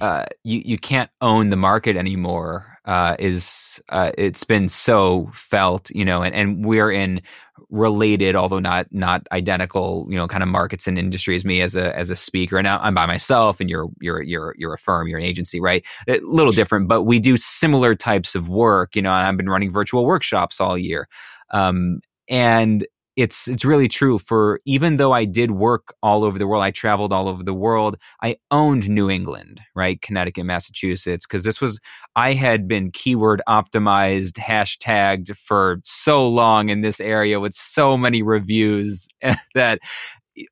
uh, 0.00 0.26
you 0.42 0.62
you 0.64 0.78
can't 0.78 1.10
own 1.20 1.50
the 1.50 1.56
market 1.56 1.96
anymore 1.96 2.78
uh, 2.84 3.16
is 3.18 3.82
uh, 3.88 4.10
it's 4.18 4.44
been 4.44 4.68
so 4.68 5.30
felt, 5.32 5.90
you 5.90 6.04
know, 6.04 6.22
and, 6.22 6.34
and 6.34 6.64
we're 6.64 6.90
in 6.90 7.22
related, 7.70 8.36
although 8.36 8.58
not 8.58 8.86
not 8.90 9.26
identical, 9.32 10.06
you 10.10 10.16
know, 10.16 10.28
kind 10.28 10.42
of 10.42 10.48
markets 10.48 10.86
and 10.86 10.98
industries. 10.98 11.44
Me 11.44 11.60
as 11.60 11.76
a 11.76 11.96
as 11.96 12.10
a 12.10 12.16
speaker, 12.16 12.58
and 12.58 12.68
I'm 12.68 12.94
by 12.94 13.06
myself, 13.06 13.60
and 13.60 13.70
you're 13.70 13.88
you're 14.00 14.22
you're 14.22 14.54
you're 14.58 14.74
a 14.74 14.78
firm, 14.78 15.08
you're 15.08 15.18
an 15.18 15.24
agency, 15.24 15.60
right? 15.60 15.84
A 16.08 16.18
little 16.22 16.52
different, 16.52 16.88
but 16.88 17.02
we 17.02 17.18
do 17.18 17.36
similar 17.36 17.94
types 17.94 18.34
of 18.34 18.48
work, 18.48 18.94
you 18.94 19.02
know. 19.02 19.12
And 19.12 19.26
I've 19.26 19.36
been 19.36 19.48
running 19.48 19.72
virtual 19.72 20.04
workshops 20.04 20.60
all 20.60 20.76
year, 20.76 21.08
um, 21.50 22.00
and 22.28 22.86
it's 23.16 23.46
it's 23.46 23.64
really 23.64 23.86
true 23.86 24.18
for 24.18 24.60
even 24.64 24.96
though 24.96 25.12
I 25.12 25.24
did 25.24 25.52
work 25.52 25.94
all 26.02 26.24
over 26.24 26.38
the 26.38 26.48
world, 26.48 26.64
I 26.64 26.72
traveled 26.72 27.12
all 27.12 27.28
over 27.28 27.44
the 27.44 27.54
world. 27.54 27.96
I 28.22 28.36
owned 28.50 28.88
New 28.88 29.08
England, 29.08 29.60
right, 29.76 30.00
Connecticut, 30.02 30.44
Massachusetts, 30.44 31.26
because 31.26 31.44
this 31.44 31.60
was 31.60 31.78
I 32.16 32.32
had 32.32 32.66
been 32.66 32.90
keyword 32.90 33.40
optimized, 33.48 34.32
hashtagged 34.32 35.36
for 35.36 35.80
so 35.84 36.26
long 36.26 36.70
in 36.70 36.80
this 36.80 37.00
area 37.00 37.38
with 37.38 37.54
so 37.54 37.96
many 37.96 38.22
reviews 38.22 39.08
that 39.54 39.78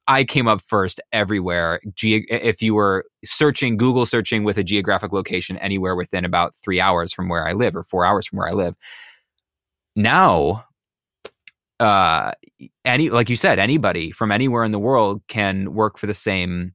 I 0.07 0.22
came 0.22 0.46
up 0.46 0.61
first 0.62 1.01
everywhere. 1.12 1.81
Ge- 1.96 2.27
if 2.29 2.62
you 2.62 2.75
were 2.75 3.05
searching 3.25 3.77
Google 3.77 4.07
searching 4.07 4.44
with 4.44 4.57
a 4.57 4.64
geographic 4.64 5.12
location 5.12 5.57
anywhere 5.57 5.96
within 5.96 6.25
about 6.25 6.55
three 6.62 6.81
hours 6.81 7.12
from 7.12 7.29
where 7.29 7.46
I 7.46 7.55
live 7.55 7.75
or 7.75 7.83
four 7.83 8.07
hours 8.07 8.29
from 8.29 8.38
where 8.38 8.48
I 8.48 8.53
live. 8.53 8.77
Now 9.96 10.64
uh, 11.83 12.33
any 12.85 13.11
like 13.11 13.29
you 13.29 13.37
said, 13.37 13.59
anybody 13.59 14.11
from 14.11 14.31
anywhere 14.31 14.62
in 14.64 14.73
the 14.73 14.79
world 14.79 15.23
can 15.29 15.75
work 15.75 15.99
for 15.99 16.07
the 16.07 16.14
same 16.14 16.75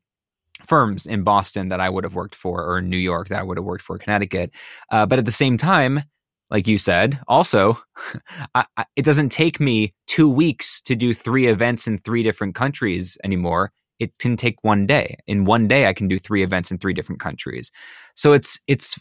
firms 0.66 1.06
in 1.06 1.24
Boston 1.24 1.70
that 1.70 1.80
I 1.80 1.90
would 1.90 2.04
have 2.04 2.16
worked 2.16 2.36
for, 2.36 2.70
or 2.70 2.82
New 2.82 2.98
York 2.98 3.30
that 3.30 3.40
I 3.40 3.44
would 3.44 3.58
have 3.58 3.66
worked 3.66 3.84
for, 3.84 3.98
Connecticut. 3.98 4.52
Uh, 4.92 5.06
but 5.06 5.18
at 5.18 5.26
the 5.26 5.32
same 5.32 5.58
time, 5.58 6.02
like 6.50 6.68
you 6.68 6.78
said, 6.78 7.20
also, 7.28 7.80
I, 8.56 8.66
I, 8.76 8.86
it 8.96 9.06
doesn't 9.06 9.30
take 9.30 9.60
me 9.60 9.94
two 10.08 10.30
weeks 10.30 10.82
to 10.82 10.96
do 10.96 11.14
three 11.14 11.48
events 11.48 11.88
in 11.88 12.00
three 12.00 12.24
different 12.24 12.56
countries 12.56 13.18
anymore. 13.24 13.72
It 14.00 14.18
can 14.20 14.36
take 14.36 14.62
one 14.62 14.86
day. 14.86 15.16
In 15.26 15.46
one 15.46 15.68
day, 15.68 15.88
I 15.88 15.94
can 15.94 16.08
do 16.08 16.20
three 16.20 16.44
events 16.44 16.70
in 16.70 16.80
three 16.80 16.94
different 16.94 17.22
countries. 17.22 17.72
So 18.16 18.34
it's 18.34 18.60
it's 18.68 19.00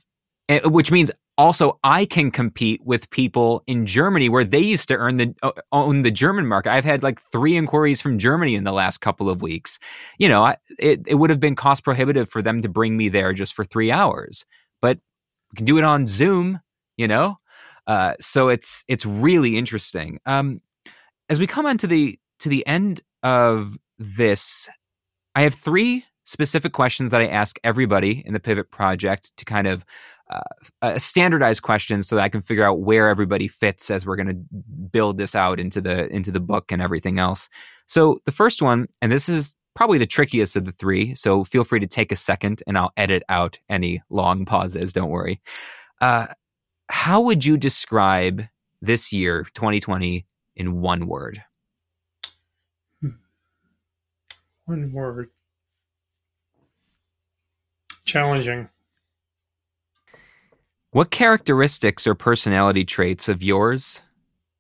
eh, 0.49 0.61
which 0.66 0.92
means 0.92 1.11
also 1.38 1.79
I 1.85 2.07
can 2.07 2.31
compete 2.31 2.81
with 2.85 3.11
people 3.11 3.62
in 3.66 3.87
Germany 3.87 4.29
where 4.29 4.44
they 4.44 4.61
used 4.61 4.88
to 4.88 4.96
earn 4.96 5.16
the 5.18 5.35
uh, 5.42 5.53
own 5.72 6.03
the 6.03 6.11
German 6.11 6.46
market. 6.46 6.72
I've 6.72 6.85
had 6.85 7.03
like 7.03 7.20
three 7.20 7.57
inquiries 7.57 8.01
from 8.01 8.18
Germany 8.18 8.55
in 8.55 8.64
the 8.64 8.72
last 8.72 8.99
couple 8.99 9.29
of 9.29 9.42
weeks. 9.42 9.79
You 10.18 10.29
know, 10.29 10.44
I, 10.44 10.57
it 10.79 11.03
it 11.07 11.16
would 11.16 11.31
have 11.31 11.40
been 11.40 11.57
cost 11.57 11.85
prohibitive 11.85 12.31
for 12.31 12.42
them 12.42 12.62
to 12.62 12.68
bring 12.68 12.96
me 12.96 13.09
there 13.09 13.33
just 13.33 13.55
for 13.55 13.64
three 13.64 13.90
hours, 13.90 14.44
but 14.81 14.99
we 15.53 15.57
can 15.57 15.66
do 15.66 15.79
it 15.79 15.85
on 15.85 16.07
Zoom. 16.07 16.61
You 16.96 17.09
know, 17.09 17.38
uh, 17.87 18.14
so 18.18 18.49
it's 18.49 18.85
it's 18.88 19.05
really 19.05 19.57
interesting. 19.57 20.18
Um, 20.27 20.61
as 21.29 21.38
we 21.38 21.46
come 21.46 21.66
on 21.66 21.79
to 21.79 21.87
the 21.87 22.18
to 22.40 22.49
the 22.49 22.66
end 22.66 23.03
of 23.22 23.77
this, 23.99 24.68
I 25.35 25.42
have 25.42 25.55
three 25.55 26.05
specific 26.25 26.72
questions 26.72 27.12
that 27.12 27.20
I 27.20 27.29
ask 27.29 27.59
everybody 27.62 28.22
in 28.27 28.35
the 28.35 28.40
Pivot 28.40 28.70
Project 28.70 29.37
to 29.37 29.44
kind 29.44 29.66
of 29.66 29.85
uh, 30.31 30.41
a 30.83 31.01
standardized 31.01 31.62
question 31.62 32.03
so 32.03 32.17
that 32.17 32.23
I 32.23 32.29
can 32.29 32.41
figure 32.41 32.65
out 32.65 32.81
where 32.81 33.09
everybody 33.09 33.49
fits 33.49 33.91
as 33.91 34.05
we're 34.05 34.17
going 34.17 34.29
to 34.29 34.62
build 34.91 35.19
this 35.19 35.35
out 35.35 35.61
into 35.61 35.81
the 35.81 36.09
into 36.09 36.33
the 36.33 36.41
book 36.41 36.73
and 36.73 36.83
everything 36.83 37.19
else. 37.19 37.49
So 37.87 38.21
the 38.25 38.33
first 38.33 38.61
one, 38.61 38.89
and 39.01 39.12
this 39.12 39.29
is 39.29 39.55
probably 39.75 39.99
the 39.99 40.07
trickiest 40.07 40.57
of 40.57 40.65
the 40.65 40.73
three, 40.73 41.15
so 41.15 41.45
feel 41.45 41.62
free 41.62 41.81
to 41.81 41.87
take 41.87 42.11
a 42.11 42.17
second 42.17 42.62
and 42.67 42.77
I'll 42.77 42.93
edit 42.97 43.23
out 43.29 43.59
any 43.69 44.03
long 44.11 44.45
pauses. 44.45 44.93
Don't 44.93 45.11
worry. 45.11 45.41
Uh, 46.01 46.27
how 46.89 47.21
would 47.21 47.45
you 47.45 47.57
describe 47.57 48.43
this 48.81 49.12
year, 49.12 49.47
2020, 49.55 50.27
in 50.57 50.81
one 50.81 51.07
word? 51.07 51.43
One 54.65 54.91
word. 54.93 55.29
Challenging. 58.05 58.69
What 60.97 61.11
characteristics 61.11 62.07
or 62.07 62.15
personality 62.15 62.83
traits 62.83 63.29
of 63.29 63.43
yours, 63.43 64.01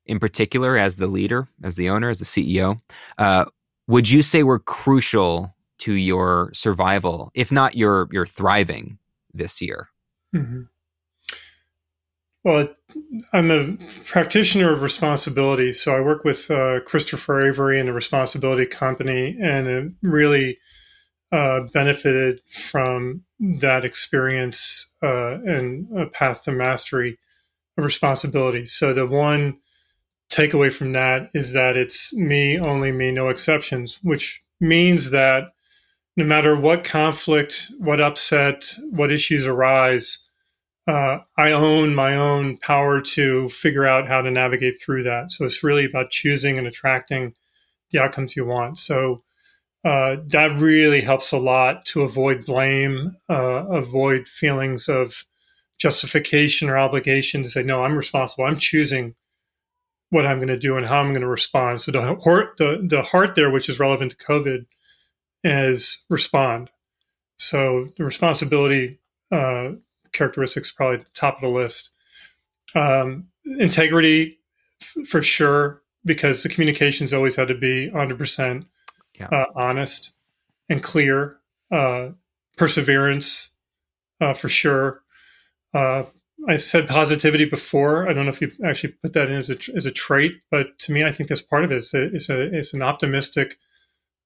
in 0.04 0.18
particular, 0.18 0.76
as 0.76 0.98
the 0.98 1.06
leader, 1.06 1.48
as 1.62 1.76
the 1.76 1.88
owner, 1.88 2.10
as 2.10 2.18
the 2.18 2.26
CEO, 2.26 2.78
uh, 3.16 3.46
would 3.88 4.10
you 4.10 4.20
say 4.20 4.42
were 4.42 4.58
crucial 4.58 5.54
to 5.78 5.94
your 5.94 6.50
survival, 6.52 7.30
if 7.34 7.50
not 7.50 7.74
your 7.74 8.10
your 8.12 8.26
thriving 8.26 8.98
this 9.32 9.62
year? 9.62 9.88
Mm-hmm. 10.34 10.64
Well, 12.44 12.68
I'm 13.32 13.50
a 13.50 13.72
practitioner 14.04 14.70
of 14.70 14.82
responsibility, 14.82 15.72
so 15.72 15.96
I 15.96 16.02
work 16.02 16.22
with 16.22 16.50
uh, 16.50 16.80
Christopher 16.80 17.48
Avery 17.48 17.80
and 17.80 17.88
the 17.88 17.94
Responsibility 17.94 18.66
Company, 18.66 19.38
and 19.40 19.66
it 19.66 19.92
really 20.02 20.58
uh, 21.32 21.60
benefited 21.72 22.40
from 22.48 23.22
that 23.38 23.84
experience 23.84 24.94
uh, 25.02 25.34
and 25.44 25.86
a 25.98 26.06
path 26.06 26.44
to 26.44 26.52
mastery 26.52 27.18
of 27.76 27.84
responsibility. 27.84 28.64
So 28.64 28.92
the 28.92 29.06
one 29.06 29.58
takeaway 30.30 30.72
from 30.72 30.92
that 30.92 31.30
is 31.34 31.52
that 31.52 31.76
it's 31.76 32.14
me, 32.14 32.58
only 32.58 32.92
me, 32.92 33.10
no 33.10 33.28
exceptions, 33.28 34.00
which 34.02 34.42
means 34.60 35.10
that 35.10 35.52
no 36.16 36.24
matter 36.24 36.58
what 36.58 36.84
conflict, 36.84 37.70
what 37.78 38.00
upset, 38.00 38.72
what 38.90 39.12
issues 39.12 39.46
arise, 39.46 40.26
uh, 40.88 41.18
I 41.36 41.52
own 41.52 41.94
my 41.94 42.16
own 42.16 42.56
power 42.58 43.00
to 43.00 43.48
figure 43.48 43.86
out 43.86 44.08
how 44.08 44.22
to 44.22 44.30
navigate 44.30 44.80
through 44.80 45.02
that. 45.02 45.30
So 45.30 45.44
it's 45.44 45.62
really 45.62 45.84
about 45.84 46.10
choosing 46.10 46.58
and 46.58 46.66
attracting 46.66 47.34
the 47.90 48.02
outcomes 48.02 48.36
you 48.36 48.46
want. 48.46 48.78
So 48.78 49.22
uh, 49.86 50.16
that 50.26 50.58
really 50.58 51.00
helps 51.00 51.30
a 51.30 51.38
lot 51.38 51.84
to 51.86 52.02
avoid 52.02 52.44
blame, 52.44 53.16
uh, 53.30 53.66
avoid 53.68 54.26
feelings 54.26 54.88
of 54.88 55.24
justification 55.78 56.68
or 56.68 56.76
obligation 56.76 57.44
to 57.44 57.48
say, 57.48 57.62
no, 57.62 57.84
I'm 57.84 57.96
responsible. 57.96 58.46
I'm 58.46 58.58
choosing 58.58 59.14
what 60.10 60.26
I'm 60.26 60.38
going 60.38 60.48
to 60.48 60.58
do 60.58 60.76
and 60.76 60.84
how 60.84 60.98
I'm 60.98 61.12
going 61.12 61.20
to 61.20 61.28
respond. 61.28 61.80
So 61.80 61.92
the 61.92 62.16
heart, 62.16 62.56
the, 62.58 62.84
the 62.84 63.02
heart 63.02 63.36
there, 63.36 63.48
which 63.48 63.68
is 63.68 63.78
relevant 63.78 64.10
to 64.10 64.16
COVID, 64.16 64.66
is 65.44 66.04
respond. 66.10 66.68
So 67.38 67.86
the 67.96 68.04
responsibility 68.04 68.98
uh, 69.30 69.72
characteristics 70.12 70.72
probably 70.72 71.04
top 71.14 71.36
of 71.36 71.42
the 71.42 71.48
list. 71.48 71.90
Um, 72.74 73.28
integrity, 73.60 74.40
f- 74.82 75.06
for 75.06 75.22
sure, 75.22 75.82
because 76.04 76.42
the 76.42 76.48
communications 76.48 77.12
always 77.12 77.36
had 77.36 77.46
to 77.48 77.54
be 77.54 77.88
100% 77.90 78.64
yeah. 79.18 79.28
uh, 79.28 79.46
honest 79.54 80.12
and 80.68 80.82
clear. 80.82 81.38
Uh, 81.72 82.10
perseverance, 82.56 83.50
uh, 84.20 84.32
for 84.32 84.48
sure. 84.48 85.02
Uh, 85.74 86.04
I 86.48 86.56
said 86.56 86.86
positivity 86.86 87.44
before. 87.44 88.08
I 88.08 88.12
don't 88.12 88.24
know 88.24 88.30
if 88.30 88.40
you 88.40 88.52
actually 88.64 88.94
put 89.02 89.14
that 89.14 89.28
in 89.28 89.36
as 89.36 89.50
a 89.50 89.56
as 89.74 89.84
a 89.84 89.90
trait, 89.90 90.40
but 90.50 90.78
to 90.80 90.92
me, 90.92 91.04
I 91.04 91.10
think 91.10 91.28
that's 91.28 91.42
part 91.42 91.64
of 91.64 91.72
it. 91.72 91.76
It's 91.76 91.92
a, 91.92 92.02
it's, 92.14 92.28
a, 92.28 92.56
it's 92.56 92.72
an 92.72 92.82
optimistic 92.82 93.58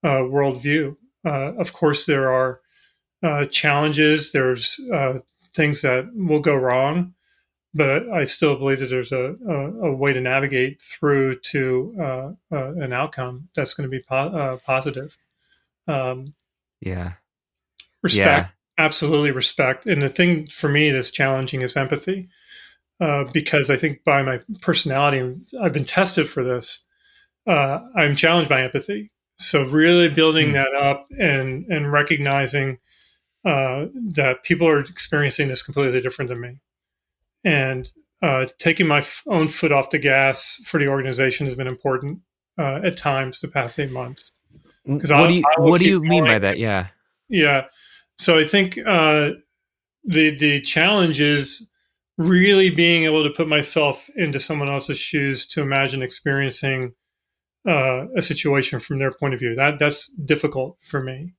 uh, 0.05 0.21
worldview. 0.29 0.97
Uh, 1.25 1.55
of 1.55 1.73
course, 1.73 2.07
there 2.07 2.31
are 2.31 2.61
challenges. 3.51 4.33
There's 4.33 4.79
things 5.55 5.83
that 5.83 6.11
will 6.15 6.41
go 6.41 6.55
wrong, 6.55 7.15
but 7.73 8.13
I 8.13 8.25
still 8.25 8.57
believe 8.57 8.81
that 8.81 8.91
there's 8.91 9.13
a, 9.13 9.35
a, 9.49 9.55
a 9.89 9.95
way 9.95 10.13
to 10.13 10.21
navigate 10.21 10.83
through 10.83 11.41
to 11.41 11.95
uh, 12.01 12.31
uh, 12.53 12.73
an 12.75 12.93
outcome 12.93 13.49
that's 13.55 13.75
going 13.75 13.89
to 13.89 13.97
be 13.97 14.03
po- 14.03 14.17
uh, 14.17 14.57
positive. 14.59 15.17
Um, 15.87 16.35
yeah. 16.81 17.15
Respect, 18.03 18.49
yeah. 18.49 18.85
absolutely 18.85 19.31
respect. 19.31 19.89
And 19.89 20.03
the 20.03 20.09
thing 20.09 20.47
for 20.47 20.69
me 20.69 20.91
that's 20.91 21.11
challenging 21.11 21.63
is 21.63 21.77
empathy, 21.77 22.29
uh, 23.01 23.25
because 23.33 23.71
I 23.71 23.77
think 23.77 24.05
by 24.05 24.23
my 24.23 24.41
personality, 24.63 25.37
I've 25.61 25.73
been 25.73 25.85
tested 25.85 26.29
for 26.29 26.43
this. 26.43 26.85
Uh, 27.47 27.81
I'm 27.97 28.17
challenged 28.17 28.49
by 28.49 28.63
empathy. 28.63 29.11
So 29.39 29.65
really 29.65 30.09
building 30.09 30.49
mm. 30.49 30.53
that 30.53 30.75
up 30.75 31.07
and 31.19 31.65
and 31.67 31.91
recognizing 31.91 32.79
uh, 33.45 33.87
that 33.95 34.45
people 34.45 34.69
are 34.69 34.81
experiencing 34.81 35.49
this 35.49 35.63
completely 35.63 36.01
different 36.03 36.29
than 36.29 36.41
me, 36.41 36.61
and 37.45 37.91
uh, 38.23 38.47
taking 38.59 38.87
my 38.87 38.99
f- 38.99 39.23
own 39.27 39.49
foot 39.49 39.73
off 39.73 39.91
the 39.91 39.99
gas 39.99 40.61
for 40.65 40.79
the 40.79 40.89
organization 40.89 41.47
has 41.47 41.55
been 41.55 41.67
important 41.67 42.21
uh, 42.59 42.81
at 42.85 42.97
times 42.97 43.41
the 43.41 43.49
past 43.49 43.79
eight 43.79 43.91
months. 43.91 44.33
Because 44.85 45.13
what, 45.13 45.29
do 45.29 45.35
you, 45.35 45.45
what 45.59 45.81
do 45.81 45.87
you 45.87 46.01
mean 46.01 46.25
by 46.25 46.39
that? 46.39 46.59
Yeah, 46.59 46.89
yeah. 47.29 47.67
So 48.19 48.39
I 48.39 48.45
think 48.45 48.79
uh, 48.79 49.31
the 50.05 50.37
the 50.37 50.61
challenge 50.61 51.21
is 51.21 51.67
really 52.19 52.71
being 52.71 53.05
able 53.05 53.23
to 53.25 53.31
put 53.31 53.49
myself 53.49 54.11
into 54.17 54.39
someone 54.39 54.69
else's 54.69 54.99
shoes 54.99 55.47
to 55.47 55.63
imagine 55.63 56.03
experiencing 56.03 56.93
uh, 57.69 58.07
a 58.17 58.23
situation 58.23 58.81
from 58.81 58.99
their 58.99 59.13
point 59.13 59.35
of 59.35 59.41
view. 59.41 59.55
That 59.55 59.79
that's 59.79 60.09
difficult 60.25 60.77
for 60.81 61.03
me. 61.03 61.35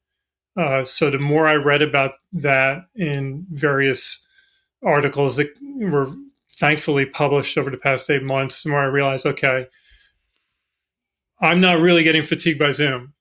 Uh, 0.57 0.83
so 0.83 1.09
the 1.09 1.17
more 1.17 1.47
I 1.47 1.55
read 1.55 1.81
about 1.81 2.13
that 2.33 2.83
in 2.95 3.45
various 3.51 4.25
articles 4.83 5.37
that 5.37 5.49
were 5.61 6.11
thankfully 6.51 7.05
published 7.05 7.57
over 7.57 7.69
the 7.69 7.77
past 7.77 8.09
eight 8.09 8.23
months, 8.23 8.65
where 8.65 8.79
I 8.79 8.85
realized, 8.85 9.25
okay, 9.25 9.67
I'm 11.39 11.59
not 11.59 11.79
really 11.79 12.03
getting 12.03 12.23
fatigued 12.23 12.59
by 12.59 12.71
Zoom. 12.71 13.13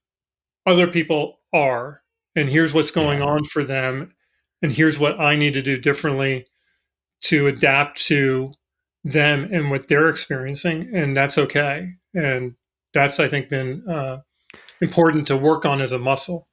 Other 0.67 0.87
people 0.87 1.39
are, 1.53 2.03
and 2.37 2.49
here's 2.49 2.75
what's 2.75 2.91
going 2.91 3.23
on 3.23 3.45
for 3.45 3.65
them, 3.65 4.15
and 4.63 4.73
here's 4.73 4.99
what 4.99 5.19
I 5.19 5.37
need 5.37 5.55
to 5.55 5.63
do 5.63 5.79
differently 5.79 6.47
to 7.23 7.47
adapt 7.47 8.01
to 8.07 8.53
them 9.05 9.49
and 9.53 9.71
what 9.71 9.89
they're 9.89 10.09
experiencing, 10.09 10.95
and 10.95 11.17
that's 11.17 11.39
okay. 11.39 11.89
And 12.15 12.55
that's 12.93 13.21
I 13.21 13.29
think 13.29 13.49
been 13.49 13.89
uh, 13.89 14.19
important 14.81 15.27
to 15.29 15.37
work 15.37 15.65
on 15.65 15.81
as 15.81 15.93
a 15.93 15.99
muscle 15.99 16.49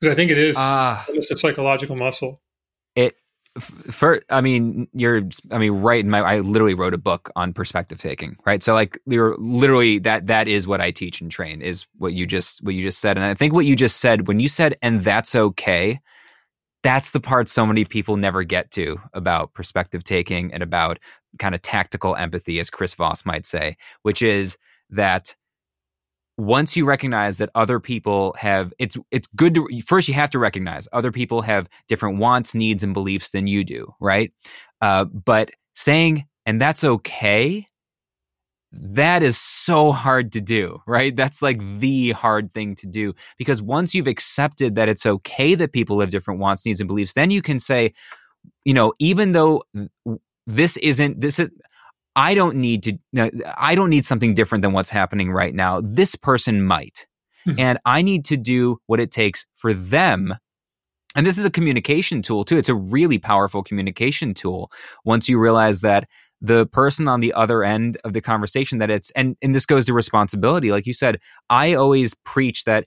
because 0.00 0.12
I 0.12 0.16
think 0.16 0.30
it 0.30 0.38
is 0.38 0.56
uh, 0.56 1.02
it's 1.08 1.30
a 1.30 1.36
psychological 1.36 1.96
muscle. 1.96 2.40
For 3.60 4.20
I 4.30 4.40
mean 4.40 4.88
you're 4.92 5.22
I 5.50 5.58
mean 5.58 5.72
right 5.72 6.04
in 6.04 6.10
my 6.10 6.20
I 6.20 6.40
literally 6.40 6.74
wrote 6.74 6.94
a 6.94 6.98
book 6.98 7.30
on 7.36 7.52
perspective 7.52 8.00
taking 8.00 8.36
right? 8.44 8.62
So 8.62 8.74
like 8.74 9.00
you're 9.06 9.36
literally 9.38 9.98
that 10.00 10.26
that 10.26 10.48
is 10.48 10.66
what 10.66 10.80
I 10.80 10.90
teach 10.90 11.20
and 11.20 11.30
train 11.30 11.62
is 11.62 11.86
what 11.98 12.12
you 12.12 12.26
just 12.26 12.62
what 12.62 12.74
you 12.74 12.82
just 12.82 13.00
said. 13.00 13.16
And 13.16 13.24
I 13.24 13.34
think 13.34 13.52
what 13.52 13.66
you 13.66 13.76
just 13.76 13.98
said 13.98 14.28
when 14.28 14.40
you 14.40 14.48
said 14.48 14.76
and 14.82 15.02
that's 15.02 15.34
okay 15.34 16.00
that's 16.82 17.12
the 17.12 17.20
part 17.20 17.48
so 17.48 17.66
many 17.66 17.84
people 17.84 18.16
never 18.16 18.44
get 18.44 18.70
to 18.72 18.96
about 19.12 19.52
perspective 19.54 20.04
taking 20.04 20.52
and 20.52 20.62
about 20.62 20.98
kind 21.38 21.54
of 21.54 21.62
tactical 21.62 22.14
empathy 22.14 22.60
as 22.60 22.70
Chris 22.70 22.94
Voss 22.94 23.24
might 23.24 23.46
say 23.46 23.76
which 24.02 24.22
is 24.22 24.58
that 24.90 25.34
once 26.38 26.76
you 26.76 26.84
recognize 26.84 27.38
that 27.38 27.50
other 27.54 27.80
people 27.80 28.34
have 28.38 28.72
it's 28.78 28.96
it's 29.10 29.26
good 29.36 29.54
to 29.54 29.66
first 29.86 30.06
you 30.06 30.14
have 30.14 30.30
to 30.30 30.38
recognize 30.38 30.86
other 30.92 31.10
people 31.10 31.40
have 31.40 31.68
different 31.88 32.18
wants 32.18 32.54
needs 32.54 32.82
and 32.82 32.92
beliefs 32.92 33.30
than 33.30 33.46
you 33.46 33.64
do 33.64 33.92
right? 34.00 34.32
Uh, 34.80 35.04
but 35.04 35.50
saying 35.74 36.26
and 36.44 36.60
that's 36.60 36.84
okay 36.84 37.66
that 38.72 39.22
is 39.22 39.38
so 39.38 39.92
hard 39.92 40.30
to 40.32 40.40
do 40.40 40.78
right? 40.86 41.16
That's 41.16 41.40
like 41.40 41.60
the 41.78 42.10
hard 42.10 42.52
thing 42.52 42.74
to 42.76 42.86
do 42.86 43.14
because 43.38 43.62
once 43.62 43.94
you've 43.94 44.06
accepted 44.06 44.74
that 44.74 44.88
it's 44.90 45.06
okay 45.06 45.54
that 45.54 45.72
people 45.72 46.00
have 46.00 46.10
different 46.10 46.40
wants 46.40 46.66
needs 46.66 46.80
and 46.80 46.88
beliefs 46.88 47.14
then 47.14 47.30
you 47.30 47.40
can 47.40 47.58
say 47.58 47.94
you 48.64 48.74
know 48.74 48.92
even 48.98 49.32
though 49.32 49.62
this 50.46 50.76
isn't 50.78 51.20
this 51.20 51.38
is 51.38 51.50
I 52.16 52.32
don't 52.34 52.56
need 52.56 52.82
to 52.84 52.98
I 53.56 53.74
don't 53.74 53.90
need 53.90 54.06
something 54.06 54.34
different 54.34 54.62
than 54.62 54.72
what's 54.72 54.90
happening 54.90 55.30
right 55.30 55.54
now. 55.54 55.82
This 55.82 56.16
person 56.16 56.64
might. 56.64 57.06
Mm-hmm. 57.46 57.60
And 57.60 57.78
I 57.84 58.02
need 58.02 58.24
to 58.26 58.36
do 58.36 58.78
what 58.86 58.98
it 58.98 59.12
takes 59.12 59.46
for 59.54 59.72
them. 59.72 60.34
And 61.14 61.26
this 61.26 61.38
is 61.38 61.44
a 61.44 61.50
communication 61.50 62.22
tool 62.22 62.44
too. 62.44 62.56
It's 62.56 62.68
a 62.68 62.74
really 62.74 63.18
powerful 63.18 63.62
communication 63.62 64.34
tool 64.34 64.72
once 65.04 65.28
you 65.28 65.38
realize 65.38 65.82
that 65.82 66.08
the 66.40 66.66
person 66.66 67.08
on 67.08 67.20
the 67.20 67.32
other 67.32 67.62
end 67.62 67.96
of 68.04 68.12
the 68.12 68.20
conversation 68.20 68.78
that 68.78 68.90
it's 68.90 69.10
and 69.12 69.36
and 69.40 69.54
this 69.54 69.64
goes 69.64 69.86
to 69.86 69.94
responsibility 69.94 70.70
like 70.70 70.86
you 70.86 70.92
said 70.92 71.18
i 71.48 71.72
always 71.72 72.12
preach 72.24 72.64
that 72.64 72.84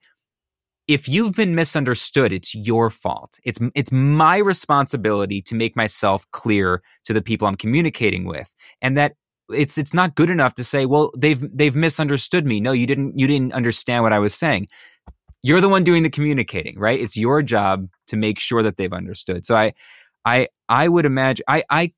if 0.89 1.07
you've 1.07 1.35
been 1.35 1.53
misunderstood 1.53 2.33
it's 2.33 2.55
your 2.55 2.89
fault. 2.89 3.39
It's 3.43 3.59
it's 3.75 3.91
my 3.91 4.37
responsibility 4.37 5.39
to 5.43 5.55
make 5.55 5.75
myself 5.75 6.25
clear 6.31 6.81
to 7.05 7.13
the 7.13 7.21
people 7.21 7.47
i'm 7.47 7.55
communicating 7.55 8.25
with 8.25 8.53
and 8.81 8.97
that 8.97 9.13
it's 9.53 9.77
it's 9.77 9.93
not 9.93 10.15
good 10.15 10.31
enough 10.31 10.55
to 10.55 10.63
say 10.63 10.85
well 10.87 11.11
they've 11.15 11.41
they've 11.55 11.75
misunderstood 11.75 12.45
me. 12.45 12.59
No 12.59 12.71
you 12.71 12.87
didn't 12.87 13.17
you 13.17 13.27
didn't 13.27 13.53
understand 13.53 14.03
what 14.03 14.13
i 14.13 14.19
was 14.19 14.33
saying. 14.33 14.67
You're 15.43 15.61
the 15.61 15.69
one 15.69 15.83
doing 15.83 16.03
the 16.03 16.09
communicating 16.09 16.77
right? 16.79 16.99
It's 16.99 17.15
your 17.15 17.43
job 17.43 17.87
to 18.07 18.17
make 18.17 18.39
sure 18.39 18.63
that 18.63 18.77
they've 18.77 18.91
understood. 18.91 19.45
So 19.45 19.55
i 19.55 19.73
i 20.25 20.47
i 20.69 20.87
would 20.87 21.05
imagine 21.05 21.45
i 21.47 21.63
i 21.69 21.93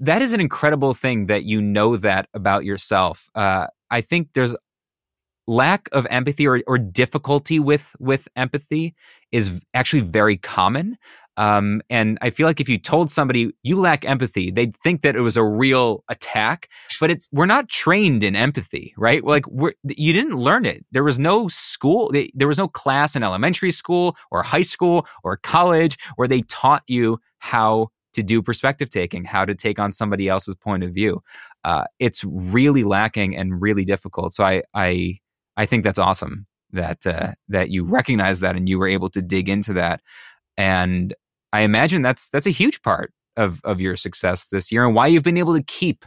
that 0.00 0.20
is 0.20 0.32
an 0.34 0.40
incredible 0.40 0.92
thing 0.94 1.26
that 1.26 1.44
you 1.44 1.62
know 1.62 1.96
that 1.96 2.28
about 2.34 2.66
yourself. 2.66 3.30
Uh 3.34 3.68
i 3.90 4.02
think 4.02 4.28
there's 4.34 4.54
lack 5.46 5.88
of 5.92 6.06
empathy 6.10 6.46
or, 6.46 6.62
or 6.66 6.78
difficulty 6.78 7.58
with 7.58 7.94
with 7.98 8.28
empathy 8.36 8.94
is 9.32 9.60
actually 9.74 10.00
very 10.00 10.36
common 10.36 10.96
um, 11.36 11.80
and 11.88 12.18
I 12.20 12.30
feel 12.30 12.46
like 12.46 12.60
if 12.60 12.68
you 12.68 12.78
told 12.78 13.10
somebody 13.10 13.52
you 13.62 13.78
lack 13.78 14.04
empathy, 14.04 14.50
they'd 14.50 14.76
think 14.76 15.02
that 15.02 15.16
it 15.16 15.20
was 15.20 15.36
a 15.36 15.44
real 15.44 16.04
attack. 16.08 16.68
But 17.00 17.10
it, 17.12 17.22
we're 17.32 17.46
not 17.46 17.68
trained 17.68 18.22
in 18.22 18.36
empathy, 18.36 18.92
right? 18.98 19.24
Like 19.24 19.44
you 19.84 20.12
didn't 20.12 20.36
learn 20.36 20.66
it. 20.66 20.84
There 20.92 21.04
was 21.04 21.18
no 21.18 21.48
school. 21.48 22.12
There 22.34 22.48
was 22.48 22.58
no 22.58 22.68
class 22.68 23.16
in 23.16 23.22
elementary 23.22 23.70
school 23.70 24.16
or 24.30 24.42
high 24.42 24.62
school 24.62 25.06
or 25.24 25.38
college 25.38 25.96
where 26.16 26.28
they 26.28 26.42
taught 26.42 26.82
you 26.86 27.18
how 27.38 27.88
to 28.12 28.22
do 28.22 28.42
perspective 28.42 28.90
taking, 28.90 29.24
how 29.24 29.46
to 29.46 29.54
take 29.54 29.78
on 29.78 29.90
somebody 29.90 30.28
else's 30.28 30.54
point 30.54 30.84
of 30.84 30.92
view. 30.92 31.22
Uh, 31.64 31.84
it's 31.98 32.22
really 32.24 32.84
lacking 32.84 33.34
and 33.34 33.62
really 33.62 33.86
difficult. 33.86 34.34
So 34.34 34.44
I 34.44 34.62
I 34.74 35.18
I 35.56 35.66
think 35.66 35.84
that's 35.84 35.98
awesome 35.98 36.46
that 36.72 37.06
uh, 37.06 37.32
that 37.48 37.70
you 37.70 37.84
recognize 37.84 38.40
that 38.40 38.56
and 38.56 38.68
you 38.68 38.78
were 38.78 38.88
able 38.88 39.10
to 39.10 39.22
dig 39.22 39.48
into 39.48 39.72
that. 39.74 40.00
And 40.56 41.14
I 41.52 41.62
imagine 41.62 42.02
that's 42.02 42.30
that's 42.30 42.46
a 42.46 42.50
huge 42.50 42.82
part 42.82 43.12
of 43.36 43.60
of 43.64 43.80
your 43.80 43.96
success 43.96 44.48
this 44.48 44.72
year 44.72 44.84
and 44.84 44.94
why 44.94 45.06
you've 45.06 45.22
been 45.22 45.38
able 45.38 45.56
to 45.56 45.62
keep 45.62 46.04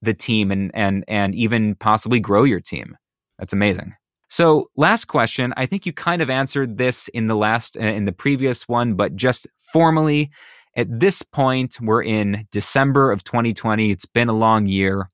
the 0.00 0.14
team 0.14 0.50
and 0.50 0.70
and 0.74 1.04
and 1.08 1.34
even 1.34 1.74
possibly 1.76 2.20
grow 2.20 2.44
your 2.44 2.60
team. 2.60 2.96
That's 3.38 3.52
amazing. 3.52 3.94
So, 4.28 4.70
last 4.76 5.06
question. 5.06 5.52
I 5.58 5.66
think 5.66 5.84
you 5.84 5.92
kind 5.92 6.22
of 6.22 6.30
answered 6.30 6.78
this 6.78 7.08
in 7.08 7.26
the 7.26 7.34
last 7.36 7.76
uh, 7.76 7.80
in 7.80 8.06
the 8.06 8.12
previous 8.12 8.66
one, 8.66 8.94
but 8.94 9.14
just 9.14 9.46
formally, 9.72 10.30
at 10.74 10.86
this 10.88 11.22
point, 11.22 11.76
we're 11.82 12.02
in 12.02 12.46
December 12.50 13.12
of 13.12 13.24
2020. 13.24 13.90
It's 13.90 14.06
been 14.06 14.30
a 14.30 14.32
long 14.32 14.66
year. 14.66 15.10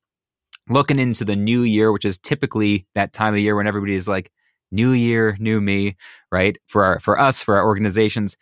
Looking 0.70 0.98
into 0.98 1.24
the 1.24 1.36
new 1.36 1.62
year, 1.62 1.92
which 1.92 2.04
is 2.04 2.18
typically 2.18 2.86
that 2.94 3.12
time 3.12 3.34
of 3.34 3.40
year 3.40 3.56
when 3.56 3.66
everybody 3.66 3.94
is 3.94 4.08
like, 4.08 4.30
"New 4.70 4.92
year, 4.92 5.36
new 5.40 5.60
me," 5.60 5.96
right? 6.30 6.56
For 6.66 6.84
our, 6.84 7.00
for 7.00 7.18
us, 7.18 7.42
for 7.42 7.56
our 7.56 7.64
organizations, 7.64 8.36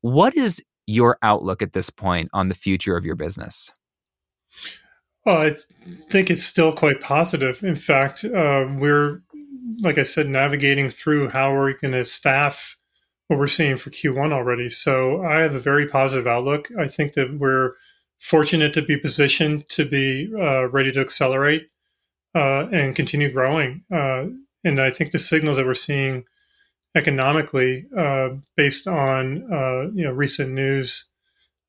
what 0.00 0.36
is 0.36 0.62
your 0.86 1.18
outlook 1.22 1.62
at 1.62 1.72
this 1.72 1.90
point 1.90 2.28
on 2.32 2.48
the 2.48 2.54
future 2.54 2.96
of 2.96 3.04
your 3.04 3.16
business? 3.16 3.72
Well, 5.24 5.38
I 5.38 5.56
think 6.10 6.30
it's 6.30 6.42
still 6.42 6.72
quite 6.72 7.00
positive. 7.00 7.64
In 7.64 7.76
fact, 7.76 8.24
uh, 8.24 8.66
we're, 8.76 9.22
like 9.80 9.96
I 9.96 10.02
said, 10.02 10.28
navigating 10.28 10.90
through 10.90 11.30
how 11.30 11.54
we're 11.54 11.72
going 11.78 11.94
to 11.94 12.04
staff 12.04 12.76
what 13.28 13.38
we're 13.38 13.46
seeing 13.46 13.76
for 13.76 13.90
Q1 13.90 14.32
already. 14.32 14.68
So 14.68 15.24
I 15.24 15.40
have 15.40 15.54
a 15.54 15.60
very 15.60 15.86
positive 15.86 16.26
outlook. 16.26 16.68
I 16.78 16.88
think 16.88 17.14
that 17.14 17.38
we're 17.38 17.72
fortunate 18.24 18.72
to 18.72 18.80
be 18.80 18.96
positioned 18.96 19.68
to 19.68 19.84
be 19.84 20.32
uh, 20.40 20.66
ready 20.70 20.90
to 20.90 20.98
accelerate 20.98 21.68
uh, 22.34 22.66
and 22.72 22.96
continue 22.96 23.30
growing. 23.30 23.84
Uh, 23.94 24.24
and 24.64 24.80
I 24.80 24.90
think 24.90 25.10
the 25.10 25.18
signals 25.18 25.58
that 25.58 25.66
we're 25.66 25.74
seeing 25.74 26.24
economically 26.96 27.84
uh, 27.96 28.30
based 28.56 28.88
on 28.88 29.52
uh, 29.52 29.90
you 29.94 30.04
know 30.04 30.10
recent 30.10 30.52
news 30.52 31.06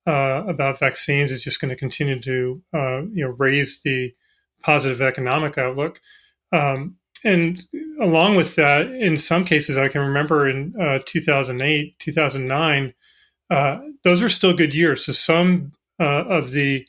uh, 0.08 0.46
about 0.48 0.80
vaccines 0.80 1.30
is 1.30 1.44
just 1.44 1.60
going 1.60 1.70
to 1.70 1.76
continue 1.76 2.22
to 2.22 2.62
you 2.72 3.26
know 3.26 3.36
raise 3.38 3.82
the 3.82 4.14
positive 4.62 5.02
economic 5.02 5.58
outlook. 5.58 6.00
Um, 6.54 6.96
and 7.26 7.66
along 8.02 8.36
with 8.36 8.56
that, 8.56 8.88
in 8.88 9.18
some 9.18 9.44
cases, 9.44 9.78
I 9.78 9.90
can 9.90 10.00
remember 10.00 10.48
in 10.48 10.74
uh, 10.80 11.00
2008, 11.06 12.00
2009, 12.00 12.94
uh, 13.50 13.80
those 14.04 14.22
were 14.22 14.30
still 14.30 14.54
good 14.54 14.74
years. 14.74 15.06
So 15.06 15.12
some 15.12 15.74
of 16.00 16.52
the 16.52 16.86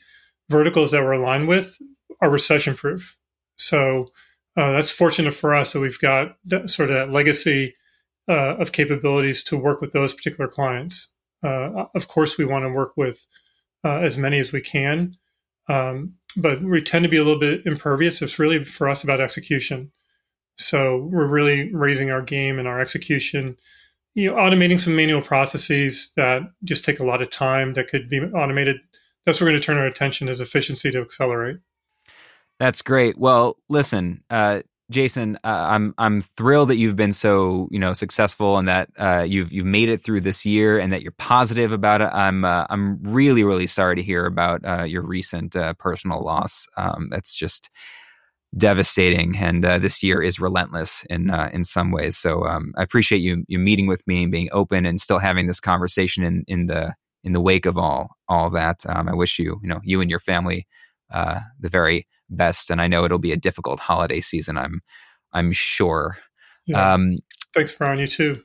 verticals 0.49 0.91
that 0.91 1.03
we're 1.03 1.13
aligned 1.13 1.47
with 1.47 1.77
are 2.21 2.29
recession 2.29 2.75
proof. 2.75 3.17
So 3.55 4.07
that's 4.55 4.91
fortunate 4.91 5.33
for 5.33 5.53
us. 5.53 5.73
that 5.73 5.79
we've 5.79 5.99
got 5.99 6.35
sort 6.65 6.89
of 6.89 6.95
that 6.95 7.11
legacy 7.11 7.75
uh, 8.29 8.55
of 8.57 8.71
capabilities 8.71 9.43
to 9.45 9.57
work 9.57 9.81
with 9.81 9.93
those 9.93 10.13
particular 10.13 10.49
clients. 10.49 11.09
Uh, 11.43 11.85
of 11.95 12.07
course, 12.07 12.37
we 12.37 12.45
want 12.45 12.65
to 12.65 12.69
work 12.69 12.91
with 12.97 13.25
uh, 13.85 13.99
as 13.99 14.17
many 14.17 14.39
as 14.39 14.51
we 14.51 14.61
can, 14.61 15.15
um, 15.69 16.13
but 16.35 16.61
we 16.61 16.81
tend 16.81 17.03
to 17.03 17.09
be 17.09 17.17
a 17.17 17.23
little 17.23 17.39
bit 17.39 17.61
impervious. 17.65 18.21
It's 18.21 18.39
really 18.39 18.63
for 18.63 18.89
us 18.89 19.03
about 19.03 19.21
execution. 19.21 19.91
So 20.55 21.07
we're 21.11 21.27
really 21.27 21.73
raising 21.73 22.09
our 22.09 22.21
game 22.21 22.59
and 22.59 22.67
our 22.67 22.81
execution. 22.81 23.57
You 24.17 24.31
know, 24.31 24.35
automating 24.35 24.79
some 24.79 24.95
manual 24.95 25.21
processes 25.21 26.11
that 26.15 26.41
just 26.63 26.83
take 26.83 26.99
a 26.99 27.05
lot 27.05 27.21
of 27.21 27.29
time 27.29 27.73
that 27.73 27.87
could 27.87 28.09
be 28.09 28.19
automated. 28.19 28.77
That's 29.27 29.39
where 29.39 29.45
we're 29.45 29.51
going 29.51 29.61
to 29.61 29.65
turn 29.67 29.77
our 29.77 29.85
attention 29.85 30.27
is 30.27 30.41
efficiency 30.41 30.89
to 30.89 31.01
accelerate. 31.01 31.57
That's 32.59 32.81
great. 32.81 33.19
Well, 33.19 33.57
listen, 33.69 34.23
uh, 34.31 34.63
Jason, 34.89 35.35
uh, 35.43 35.67
I'm 35.69 35.93
I'm 35.99 36.21
thrilled 36.21 36.69
that 36.69 36.77
you've 36.77 36.95
been 36.95 37.13
so 37.13 37.67
you 37.69 37.77
know 37.77 37.93
successful 37.93 38.57
and 38.57 38.67
that 38.67 38.89
uh, 38.97 39.23
you've 39.27 39.51
you've 39.51 39.67
made 39.67 39.87
it 39.87 40.01
through 40.01 40.21
this 40.21 40.47
year 40.47 40.79
and 40.79 40.91
that 40.91 41.03
you're 41.03 41.11
positive 41.11 41.71
about 41.71 42.01
it. 42.01 42.09
I'm 42.11 42.43
uh, 42.43 42.65
I'm 42.71 43.03
really 43.03 43.43
really 43.43 43.67
sorry 43.67 43.97
to 43.97 44.03
hear 44.03 44.25
about 44.25 44.65
uh, 44.65 44.83
your 44.83 45.03
recent 45.03 45.55
uh, 45.55 45.75
personal 45.75 46.23
loss. 46.23 46.65
Um, 46.75 47.09
that's 47.11 47.35
just 47.35 47.69
devastating, 48.55 49.35
and 49.37 49.65
uh, 49.65 49.79
this 49.79 50.01
year 50.01 50.21
is 50.21 50.39
relentless 50.39 51.05
in 51.09 51.29
in 51.53 51.63
some 51.63 51.91
ways. 51.91 52.17
So 52.17 52.45
um, 52.45 52.73
I 52.77 52.83
appreciate 52.83 53.19
you 53.19 53.43
you 53.47 53.59
meeting 53.59 53.87
with 53.87 54.05
me 54.07 54.23
and 54.23 54.31
being 54.31 54.49
open 54.51 54.85
and 54.85 54.99
still 54.99 55.19
having 55.19 55.47
this 55.47 55.59
conversation 55.59 56.23
in 56.23 56.43
in 56.47 56.67
the 56.67 56.93
in 57.23 57.33
the 57.33 57.41
wake 57.41 57.65
of 57.65 57.77
all 57.77 58.09
all 58.29 58.49
that. 58.51 58.85
Um, 58.87 59.09
I 59.09 59.13
wish 59.13 59.39
you 59.39 59.59
you 59.61 59.69
know 59.69 59.81
you 59.83 60.01
and 60.01 60.09
your 60.09 60.19
family 60.19 60.67
the 61.09 61.69
very 61.69 62.07
best. 62.29 62.69
And 62.69 62.81
I 62.81 62.87
know 62.87 63.05
it'll 63.05 63.19
be 63.19 63.31
a 63.31 63.37
difficult 63.37 63.79
holiday 63.79 64.21
season. 64.21 64.57
I'm 64.57 64.81
I'm 65.33 65.51
sure. 65.51 66.17
Yeah. 66.65 66.93
Um, 66.93 67.17
Thanks, 67.53 67.73
Brian. 67.73 67.99
You 67.99 68.07
too. 68.07 68.43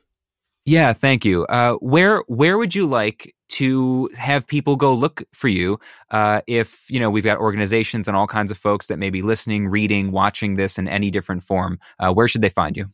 Yeah, 0.65 0.93
thank 0.93 1.25
you. 1.25 1.45
Uh, 1.45 1.73
where 1.75 2.23
where 2.27 2.57
would 2.57 2.73
you 2.73 2.85
like 2.85 3.35
to 3.53 4.09
have 4.17 4.45
people 4.45 4.75
go 4.75 4.93
look 4.93 5.23
for 5.31 5.47
you? 5.47 5.79
Uh, 6.11 6.41
if 6.47 6.89
you 6.89 6.99
know 6.99 7.09
we've 7.09 7.23
got 7.23 7.37
organizations 7.37 8.07
and 8.07 8.17
all 8.17 8.27
kinds 8.27 8.51
of 8.51 8.57
folks 8.57 8.87
that 8.87 8.97
may 8.97 9.09
be 9.09 9.21
listening, 9.21 9.67
reading, 9.67 10.11
watching 10.11 10.55
this 10.55 10.77
in 10.77 10.87
any 10.87 11.09
different 11.09 11.43
form. 11.43 11.79
Uh, 11.99 12.13
where 12.13 12.27
should 12.27 12.41
they 12.41 12.49
find 12.49 12.75
you? 12.77 12.87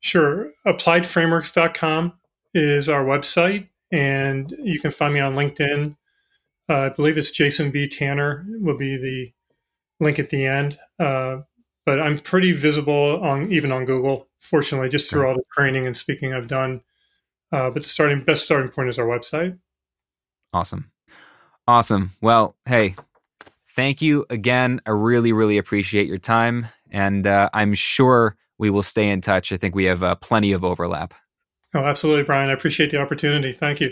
Sure. 0.00 0.50
Appliedframeworks.com 0.66 2.12
is 2.54 2.88
our 2.88 3.04
website, 3.04 3.68
and 3.92 4.50
you 4.62 4.80
can 4.80 4.90
find 4.90 5.14
me 5.14 5.20
on 5.20 5.34
LinkedIn. 5.34 5.96
Uh, 6.68 6.74
I 6.74 6.88
believe 6.90 7.18
it's 7.18 7.30
Jason 7.30 7.70
B. 7.70 7.88
Tanner 7.88 8.46
will 8.48 8.78
be 8.78 8.96
the 8.96 9.32
link 10.04 10.18
at 10.18 10.30
the 10.30 10.46
end. 10.46 10.78
Uh, 10.98 11.38
but 11.86 12.00
I'm 12.00 12.18
pretty 12.18 12.52
visible 12.52 13.20
on 13.22 13.52
even 13.52 13.72
on 13.72 13.84
Google, 13.84 14.28
fortunately, 14.40 14.88
just 14.88 15.10
through 15.10 15.26
all 15.26 15.34
the 15.34 15.42
training 15.52 15.86
and 15.86 15.96
speaking 15.96 16.32
I've 16.32 16.48
done. 16.48 16.82
Uh, 17.52 17.70
but 17.70 17.82
the 17.82 17.88
starting 17.88 18.22
best 18.22 18.44
starting 18.44 18.70
point 18.70 18.88
is 18.88 18.98
our 18.98 19.06
website. 19.06 19.58
Awesome, 20.52 20.90
awesome. 21.66 22.12
Well, 22.20 22.56
hey, 22.66 22.96
thank 23.76 24.02
you 24.02 24.26
again. 24.30 24.80
I 24.86 24.90
really, 24.90 25.32
really 25.32 25.58
appreciate 25.58 26.06
your 26.06 26.18
time, 26.18 26.66
and 26.90 27.26
uh, 27.26 27.50
I'm 27.52 27.74
sure 27.74 28.36
we 28.58 28.70
will 28.70 28.82
stay 28.82 29.08
in 29.08 29.20
touch. 29.20 29.52
I 29.52 29.56
think 29.56 29.74
we 29.74 29.84
have 29.84 30.02
uh, 30.02 30.14
plenty 30.16 30.52
of 30.52 30.64
overlap. 30.64 31.14
Oh, 31.74 31.84
absolutely, 31.84 32.24
Brian. 32.24 32.50
I 32.50 32.52
appreciate 32.52 32.90
the 32.90 32.98
opportunity. 32.98 33.52
Thank 33.52 33.80
you. 33.80 33.90